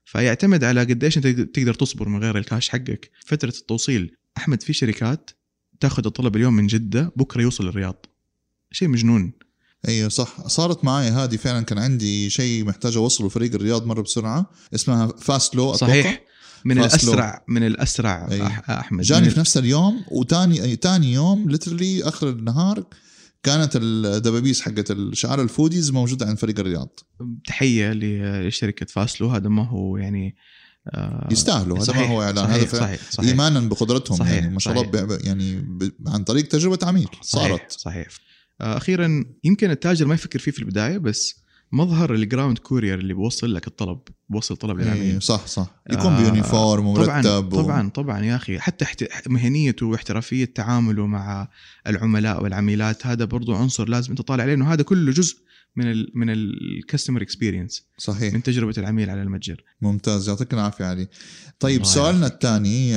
فيعتمد 0.05 0.63
على 0.63 0.79
قديش 0.81 1.17
أنت 1.17 1.27
تقدر 1.27 1.73
تصبر 1.73 2.09
من 2.09 2.19
غير 2.19 2.37
الكاش 2.37 2.69
حقك. 2.69 3.11
فترة 3.25 3.53
التوصيل 3.59 4.15
أحمد 4.37 4.63
في 4.63 4.73
شركات 4.73 5.31
تاخذ 5.79 6.05
الطلب 6.05 6.35
اليوم 6.35 6.53
من 6.53 6.67
جدة 6.67 7.11
بكرة 7.15 7.41
يوصل 7.41 7.67
الرياض 7.67 8.05
شيء 8.71 8.87
مجنون. 8.87 9.33
أيوه 9.87 10.09
صح. 10.09 10.47
صارت 10.47 10.83
معي 10.85 11.09
هذه 11.09 11.35
فعلا 11.35 11.61
كان 11.61 11.77
عندي 11.77 12.29
شيء 12.29 12.65
محتاج 12.65 12.97
أوصله. 12.97 13.29
فريق 13.29 13.55
الرياض 13.55 13.85
مرة 13.85 14.01
بسرعة. 14.01 14.51
اسمها 14.75 15.07
فاست 15.07 15.55
لو 15.55 15.73
صحيح. 15.73 16.23
من 16.65 16.79
الأسرع 16.79 17.43
من 17.47 17.63
الأسرع. 17.63 18.29
أحمد. 18.69 19.03
جاني 19.03 19.29
في 19.29 19.39
نفس 19.39 19.57
اليوم 19.57 20.05
وتاني 20.11 20.75
تاني 20.75 21.13
يوم 21.13 21.49
literally 21.49 22.03
آخر 22.03 22.29
النهار 22.29 22.83
كانت 23.43 23.75
الدبابيس 23.75 24.61
حقت 24.61 24.91
الشعار 24.91 25.41
ال 25.41 25.48
hoodies 25.48 25.91
موجودة 25.91 26.25
عند 26.25 26.37
فريق 26.37 26.59
الرياض. 26.59 26.99
تحية 27.45 27.91
لشركة 27.93 28.85
فاستلو 28.85 29.29
هذا 29.29 29.49
ما 29.49 29.67
هو 29.67 29.97
يعني 29.97 30.35
آه 30.87 31.27
يستاهلوا. 31.31 31.79
هذا 31.79 31.93
ما 31.93 32.07
هو 32.07 32.21
إعلان. 32.21 32.45
هذا 32.45 32.79
صحيح 32.79 32.99
صحيح 33.11 33.29
ايمانا 33.29 33.59
بقدرتهم 33.59 34.17
صحيح 34.17 34.33
يعني. 34.33 34.53
ما 34.53 34.59
شاء 34.59 34.81
الله 34.81 35.19
يعني 35.23 35.67
عن 36.07 36.23
طريق 36.23 36.47
تجربة 36.47 36.87
عميل. 36.87 37.07
صارت. 37.21 37.51
صحيح, 37.51 37.69
صحيح. 37.69 38.07
آه، 38.61 38.77
أخيرا 38.77 39.23
يمكن 39.43 39.71
التاجر 39.71 40.05
ما 40.05 40.13
يفكر 40.13 40.39
فيه 40.39 40.51
في 40.51 40.59
البداية 40.59 40.97
بس 40.97 41.41
مظهر 41.71 42.13
ال 42.13 42.20
ground 42.20 42.57
courier 42.57 42.99
اللي 42.99 43.13
بيوصل 43.13 43.53
لك 43.53 43.67
الطلب 43.67 43.99
بيوصل 44.29 44.57
طلب 44.57 44.79
للعميل 44.79 45.01
إيه 45.01 45.19
صح 45.19 45.47
صح. 45.47 45.67
يكون 45.89 46.11
آه 46.11 46.21
ب 46.21 46.29
uniform 46.29 46.85
ومرتب 46.85 47.05
طبعا 47.05 47.27
و... 47.27 47.41
طبعا 47.41 47.89
طبعا 47.89 48.25
يا 48.25 48.35
أخي. 48.35 48.59
حتى 48.59 48.85
مهنيته 49.27 49.85
واحترافية 49.85 50.45
تعامله 50.45 51.05
مع 51.05 51.47
العملاء 51.87 52.43
والعميلات 52.43 53.07
هذا 53.07 53.25
برضو 53.25 53.55
عنصر 53.55 53.89
لازم 53.89 54.09
أنت 54.09 54.21
طالع 54.21 54.43
عليه 54.43 54.53
إنه 54.53 54.73
هذا 54.73 54.83
كله 54.83 55.11
جزء 55.11 55.37
من 55.75 55.91
ال 55.91 56.11
من 56.15 56.29
ال 56.29 56.40
customer 56.40 57.21
experience 57.21 57.83
صحيح. 57.97 58.33
من 58.33 58.43
تجربة 58.43 58.73
العميل 58.77 59.09
على 59.09 59.21
المتجر. 59.21 59.63
ممتاز 59.81 60.29
يعطيك 60.29 60.53
العافية 60.53 60.85
علي. 60.85 61.07
طيب 61.59 61.85
سؤالنا 61.85 62.27
الثاني 62.27 62.93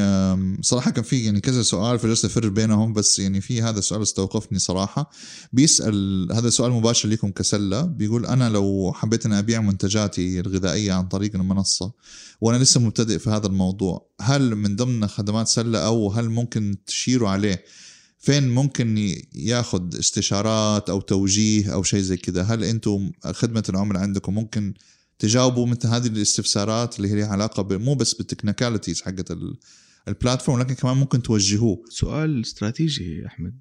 صراحة 0.63 0.91
كان 0.91 1.05
في 1.05 1.25
يعني 1.25 1.41
كذا 1.41 1.63
سؤال 1.63 1.99
فجلست 1.99 2.25
افر 2.25 2.49
بينهم 2.49 2.93
بس 2.93 3.19
يعني 3.19 3.41
في 3.41 3.63
هذا 3.63 3.79
السؤال 3.79 4.03
استوقفني 4.03 4.59
صراحة. 4.59 5.11
بيسأل 5.53 6.29
هذا 6.33 6.51
سؤال 6.51 6.73
مباشر 6.73 7.09
لكم 7.09 7.31
كسلة. 7.31 7.83
بيقول 7.83 8.27
أنا 8.27 8.49
لو 8.49 8.93
حبيت 8.95 9.27
اني 9.27 9.39
أبيع 9.39 9.61
منتجاتي 9.61 10.41
الغذائية 10.41 10.93
عن 10.93 11.09
طريق 11.09 11.35
المنصة 11.35 11.93
وأنا 12.41 12.63
لسه 12.63 12.81
مبتدئ 12.81 13.19
في 13.19 13.31
هذا 13.31 13.47
الموضوع 13.47 14.11
هل 14.21 14.55
من 14.55 14.77
ضمن 14.77 15.07
خدمات 15.07 15.49
سلة 15.49 15.79
أو 15.79 16.13
هل 16.13 16.29
ممكن 16.29 16.77
تشيروا 16.87 17.29
عليه 17.29 17.65
فين 18.25 18.49
ممكن 18.49 19.15
ياخذ 19.35 19.99
استشارات 19.99 20.91
أو 20.91 21.01
توجيه 21.01 21.75
أو 21.75 21.83
شيء 21.83 22.01
زي 22.01 22.17
كذا؟ 22.17 22.43
هل 22.43 22.65
أنتم 22.65 23.13
خدمة 23.25 23.63
العملاء 23.69 24.03
عندكم 24.03 24.35
ممكن 24.35 24.75
تجاوبوا 25.19 25.67
مثل 25.67 25.89
هذه 25.89 26.07
الاستفسارات 26.07 26.97
اللي 26.97 27.09
هي 27.09 27.15
لها 27.15 27.29
علاقة 27.29 27.79
مو 27.79 27.95
بس 27.95 28.15
بال 28.15 28.26
technicalities 28.26 29.03
حقت 29.03 29.37
ال 30.09 30.15
platform 30.15 30.61
لكن 30.61 30.75
كمان 30.75 30.97
ممكن 30.97 31.23
توجهوه. 31.23 31.85
سؤال 31.89 32.41
استراتيجي 32.41 33.27
أحمد. 33.27 33.59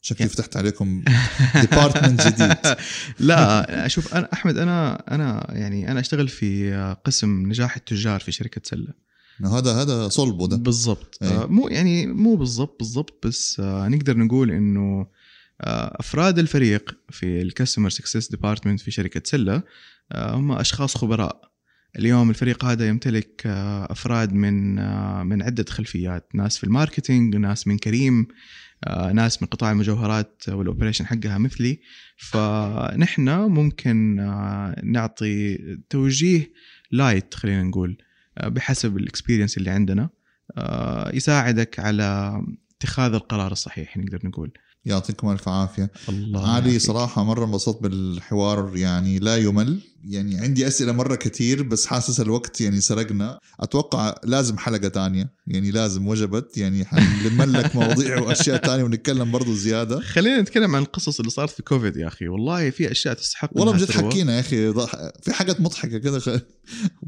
شكلي 0.00 0.20
يعني 0.20 0.32
فتحت 0.32 0.56
عليكم 0.56 1.04
department 1.60 2.26
جديد. 2.26 2.76
لا 3.28 3.86
أشوف 3.86 4.14
أنا 4.14 4.28
أحمد 4.32 4.58
أنا 4.58 4.94
أنا 5.14 5.46
يعني 5.50 5.90
أنا 5.90 6.00
أشتغل 6.00 6.28
في 6.28 6.74
قسم 7.04 7.46
نجاح 7.48 7.76
التجار 7.76 8.20
في 8.20 8.32
شركة 8.32 8.60
سلة. 8.64 8.94
هذا 9.40 9.72
هذا 9.82 10.08
صلبه 10.08 10.48
ده. 10.48 10.56
بالضبط. 10.56 11.18
أيه. 11.22 11.42
آه 11.42 11.46
مو 11.46 11.68
يعني 11.68 12.06
مو 12.06 12.34
بالضبط 12.36 12.78
بالضبط 12.78 13.26
بس 13.26 13.60
آه 13.60 13.88
نقدر 13.88 14.16
نقول 14.16 14.50
إنه 14.50 15.06
آه 15.60 15.96
أفراد 16.00 16.38
الفريق 16.38 16.96
في 17.10 17.42
ال 17.42 17.47
customer 17.47 17.90
success 17.90 18.30
department 18.30 18.80
في 18.80 18.90
شركة 18.90 19.22
سلة 19.24 19.62
آه 20.12 20.34
هم 20.34 20.52
أشخاص 20.52 20.96
خبراء. 20.96 21.52
اليوم 21.98 22.30
الفريق 22.30 22.64
هذا 22.64 22.88
يمتلك 22.88 23.42
آه 23.46 23.92
أفراد 23.92 24.32
من 24.32 24.78
آه 24.78 25.22
من 25.22 25.42
عدة 25.42 25.64
خلفيات. 25.68 26.28
ناس 26.34 26.58
في 26.58 26.64
ال 26.64 26.71
marketing 26.71 27.36
ناس 27.36 27.66
من 27.66 27.78
كريم 27.78 28.26
آه 28.84 29.12
ناس 29.12 29.42
من 29.42 29.48
قطاع 29.48 29.72
المجوهرات 29.72 30.42
وال 30.48 30.58
operation 30.58 31.06
حقها 31.06 31.38
مثلي. 31.38 31.80
فنحن 32.16 33.28
ممكن 33.30 34.16
نعطي 34.84 35.58
توجيه 35.90 36.52
light 36.90 37.34
خلينا 37.34 37.62
نقول 37.62 37.98
بحسب 38.40 38.96
ال 38.96 39.01
experience 39.01 39.56
اللي 39.56 39.70
عندنا 39.70 40.10
آه، 40.56 41.10
يساعدك 41.14 41.78
على 41.78 42.40
اتخاذ 42.82 43.14
القرار 43.14 43.52
الصحيح 43.52 43.96
نقدر 43.96 44.20
نقول. 44.24 44.52
يعطيكم 44.84 45.30
ألف 45.30 45.48
عافية. 45.48 45.90
الله 46.08 46.48
علي 46.48 46.78
صراحة 46.78 47.24
مرة 47.24 47.44
انبسطت 47.44 47.82
بالحوار 47.82 48.76
يعني 48.76 49.18
لا 49.18 49.36
يمل. 49.36 49.78
يعني 50.04 50.38
عندي 50.38 50.66
أسئلة 50.66 50.92
مرة 50.92 51.14
كثير 51.14 51.62
بس 51.62 51.86
حاسس 51.86 52.20
الوقت 52.20 52.60
يعني 52.60 52.80
سرقنا. 52.80 53.38
أتوقع 53.60 54.14
لازم 54.24 54.58
حلقة 54.58 54.88
تانية 54.88 55.32
يعني 55.46 55.70
لازم 55.70 56.08
وجبت. 56.08 56.58
يعني 56.58 56.84
حنلم 56.84 57.42
لك 57.42 57.76
مواضيع 57.76 58.18
وأشياء 58.22 58.56
تانية 58.56 58.84
ونتكلم 58.84 59.30
برضو 59.30 59.54
زيادة. 59.54 60.00
خلينا 60.00 60.40
نتكلم 60.40 60.76
عن 60.76 60.82
القصص 60.82 61.18
اللي 61.18 61.30
صارت 61.30 61.50
في 61.50 61.62
كوفيد 61.62 61.96
يا 61.96 62.08
أخي. 62.08 62.28
والله 62.28 62.70
في 62.70 62.90
أشياء 62.90 63.14
تستحق 63.14 63.50
والله 63.52 63.72
بجد 63.72 63.90
حكينا 63.90 64.34
يا 64.34 64.40
أخي 64.40 64.72
في 65.22 65.32
حاجات 65.32 65.60
مضحكة 65.60 65.98
كذا 65.98 66.18
خ... 66.18 66.38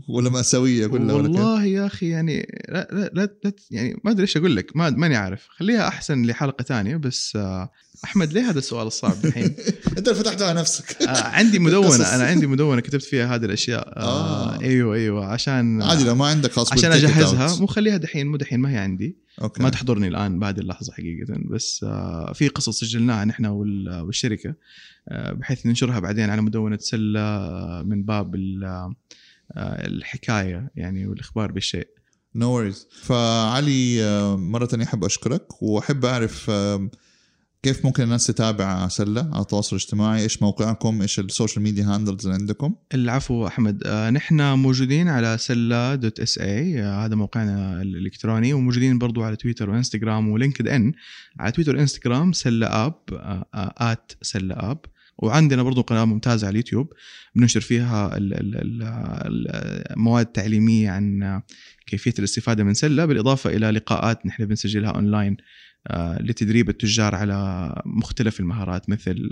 ولا 0.08 0.30
مأساوية 0.30 0.86
كلها 0.86 1.14
والله 1.14 1.64
يا 1.64 1.86
أخي 1.86 2.08
يعني 2.08 2.46
لا 2.68 2.88
لا, 2.92 3.10
لا, 3.14 3.38
لا 3.44 3.52
يعني 3.70 4.00
ما 4.04 4.10
أدري 4.10 4.22
إيش 4.22 4.36
أقول 4.36 4.56
لك 4.56 4.76
ما 4.76 4.90
ماني 4.90 5.16
عارف. 5.16 5.48
خليها 5.64 5.88
أحسن 5.88 6.22
لحلقة 6.22 6.62
ثانية 6.62 6.96
بس 6.96 7.36
آه 7.36 7.70
أحمد 8.04 8.32
ليه 8.32 8.50
هذا 8.50 8.58
السؤال 8.58 8.86
الصعب 8.86 9.24
الحين؟ 9.24 9.44
أنت 9.98 10.08
اللي 10.08 10.20
فتحته 10.20 10.46
على 10.46 10.60
نفسك 10.60 11.02
آه 11.02 11.22
عندي 11.22 11.58
مدونة 11.58 12.04
أنا 12.14 12.24
عندي 12.24 12.46
مدونة 12.46 12.80
كتبت 12.80 13.02
فيها 13.02 13.34
هذه 13.34 13.44
الأشياء 13.44 13.98
آه, 13.98 14.54
آه. 14.54 14.60
أيوه 14.60 14.94
أيوه 14.94 15.26
عشان 15.26 15.82
عادي 15.82 16.04
لو 16.04 16.14
ما 16.14 16.26
عندك 16.26 16.52
خاص 16.52 16.72
عشان 16.72 16.92
أجهزها 16.92 17.60
مو 17.60 17.66
خليها 17.66 17.96
دحين 17.96 18.26
مو 18.26 18.36
دحين 18.36 18.60
ما 18.60 18.72
هي 18.72 18.78
عندي 18.78 19.16
أوكي. 19.42 19.62
ما 19.62 19.70
تحضرني 19.70 20.08
الآن 20.08 20.38
بهذه 20.38 20.58
اللحظة 20.58 20.92
حقيقة 20.92 21.34
بس 21.50 21.84
في 22.34 22.48
قصص 22.48 22.80
سجلناها 22.80 23.24
نحن 23.24 23.46
والشركة 23.46 24.54
بحيث 25.10 25.66
ننشرها 25.66 25.98
بعدين 25.98 26.30
على 26.30 26.42
مدونة 26.42 26.78
سلة 26.80 27.82
من 27.82 28.04
باب 28.04 28.34
الحكاية 29.56 30.70
يعني 30.76 31.06
والأخبار 31.06 31.52
بالشيء 31.52 31.88
no 32.34 32.70
no 32.70 32.74
فعلي 33.02 34.04
آه، 34.04 34.36
مرة 34.36 34.66
ثانية 34.66 34.84
أحب 34.84 35.04
أشكرك 35.04 35.62
وأحب 35.62 36.04
أعرف 36.04 36.50
كيف 37.64 37.84
ممكن 37.84 38.02
الناس 38.02 38.26
تتابع 38.26 38.88
سلة 38.88 39.30
على 39.32 39.42
التواصل 39.42 39.76
الاجتماعي؟ 39.76 40.22
إيش 40.22 40.42
موقعكم؟ 40.42 41.02
إيش 41.02 41.20
ال 41.20 41.26
social 41.26 41.62
media 41.62 41.84
handles 41.84 42.26
اللي 42.26 42.38
عندكم؟ 42.38 42.74
العفو 42.94 43.46
أحمد. 43.46 43.82
آه، 43.86 44.10
نحن 44.10 44.54
موجودين 44.54 45.08
على 45.08 45.38
سلة 45.38 45.94
dot 45.94 46.20
SA 46.20 46.82
هذا 46.82 47.14
موقعنا 47.14 47.82
الإلكتروني 47.82 48.52
وموجودين 48.52 48.98
برضو 48.98 49.22
على 49.22 49.36
تويتر 49.36 49.70
وإنستغرام 49.70 50.28
ولينكد 50.28 50.68
إن. 50.68 50.92
على 51.40 51.52
تويتر 51.52 51.76
وإنستغرام 51.76 52.32
سلة 52.32 52.86
app 52.86 52.94
at 53.78 54.12
سلة 54.22 54.54
app. 54.54 54.78
وعندنا 55.18 55.62
برضو 55.62 55.82
قناة 55.82 56.04
ممتازة 56.04 56.46
على 56.46 56.52
اليوتيوب 56.52 56.92
بننشر 57.34 57.60
فيها 57.60 58.16
ال- 58.16 58.34
ال- 58.34 58.56
ال- 58.56 59.92
المواد 59.92 60.26
التعليميه 60.26 60.90
عن 60.90 61.42
كيفية 61.86 62.14
الاستفادة 62.18 62.64
من 62.64 62.74
سلة 62.74 63.04
بالإضافة 63.04 63.50
إلى 63.50 63.70
لقاءات 63.70 64.26
نحن 64.26 64.44
بنسجلها 64.46 64.90
اونلاين 64.90 65.36
آه، 65.86 66.22
لتدريب 66.22 66.68
التجار 66.68 67.14
على 67.14 67.72
مختلف 67.86 68.40
المهارات 68.40 68.90
مثل 68.90 69.30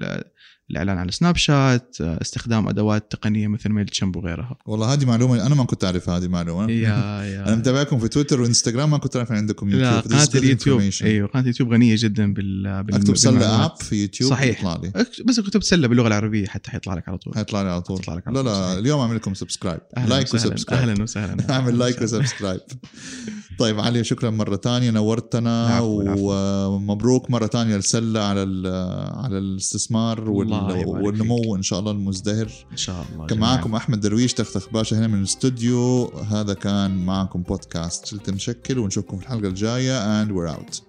الإعلان 0.71 0.99
على 0.99 1.13
سناب 1.13 1.37
شات 1.37 1.97
آه، 2.01 2.19
استخدام 2.23 2.69
أدوات 2.69 3.13
تقنية 3.13 3.49
مثل 3.49 3.69
ميل 3.71 3.87
تشامب 3.89 4.17
وغيرها. 4.17 4.57
والله 4.67 4.93
هذه 4.93 5.05
معلومة 5.05 5.47
أنا 5.47 5.55
ما 5.55 5.65
كنت 5.65 5.85
اعرف 5.85 6.09
هذه 6.09 6.29
معلومة. 6.29 6.71
يا 6.73 6.89
أنا 7.43 7.51
يا 7.51 7.55
متابعكم 7.55 7.99
في 7.99 8.09
تويتر 8.09 8.41
وإنستغرام 8.41 8.91
ما 8.91 8.99
كنت 8.99 9.17
ان 9.17 9.27
عندكم 9.31 9.69
يوتيوب. 9.71 9.93
لا 9.93 10.01
قناه 10.01 10.29
اليوتيوب. 10.35 10.81
أيوه 11.03 11.29
قناه 11.29 11.43
اليوتيوب 11.43 11.73
غنية 11.73 11.95
جدا 11.99 12.33
بال 12.33 12.83
بال- 12.85 12.95
أكتب 12.95 13.17
سلة. 13.17 13.65
app 13.65 13.77
في 13.81 14.03
يوتيوب 14.03 14.31
صحيح. 14.31 14.59
يطلع 14.59 14.81
لي. 14.83 14.93
بس 15.25 15.41
كتبت 15.41 15.65
سلة 15.65 15.89
باللغة 15.89 16.07
العربية 16.07 16.47
حتى 16.47 16.71
حيطلع 16.71 16.95
لك 16.95 17.09
على 17.09 17.19
طول. 17.19 17.35
حيطلع 17.35 17.63
لي 17.63 17.69
على 17.71 17.83
طول. 17.83 18.01
لك 18.01 18.09
على 18.09 18.21
لا 18.37 18.43
طول، 18.43 18.45
لا 18.47 18.55
صحيح. 18.67 18.79
اليوم 18.79 19.01
أعمل 19.01 19.17
لكم 19.17 19.35
subscribe 19.35 19.81
like 20.07 20.35
و 20.35 20.40
subscribe 20.40 20.89
أهلا 20.89 21.03
وسهلا. 21.03 21.37
أعمل 21.55 21.79
like 21.79 22.03
و 22.03 22.08
subscribe 22.08 22.61
طيب 23.59 23.81
علي 23.81 24.05
شكرا 24.05 24.31
مرة 24.31 24.57
ثانية 24.57 24.91
نورتنا. 24.91 25.81
ومبروك 25.81 27.31
مرة 27.31 27.47
ثانية 27.47 27.77
السله 27.77 28.21
على 28.21 28.41
على 29.15 29.39
الاستثمار 29.39 30.31
وال- 30.31 30.52
الله 30.61 30.87
والنمو 30.89 31.57
إن 31.57 31.63
شاء 31.63 31.79
الله 31.79 31.91
المزدهر. 31.91 32.51
إن 32.73 32.77
شاء 32.77 33.07
الله 33.13 33.27
كان. 33.27 33.39
معكم 33.39 33.75
أحمد 33.75 34.01
درويش 34.01 34.35
تختخ 34.35 34.69
باشا 34.73 34.99
هنا 34.99 35.07
من 35.07 35.19
الاستوديو. 35.19 36.07
هذا 36.09 36.55
كان 36.55 37.07
معكم 37.07 37.43
بودكاست. 37.43 38.07
شلت 38.07 38.31
مشكل 38.31 38.79
ونشوفكم 38.79 39.17
في 39.17 39.23
الحلقة 39.23 39.49
الجاية 39.49 40.25
and 40.25 40.29
we're 40.29 40.59
out. 40.59 40.81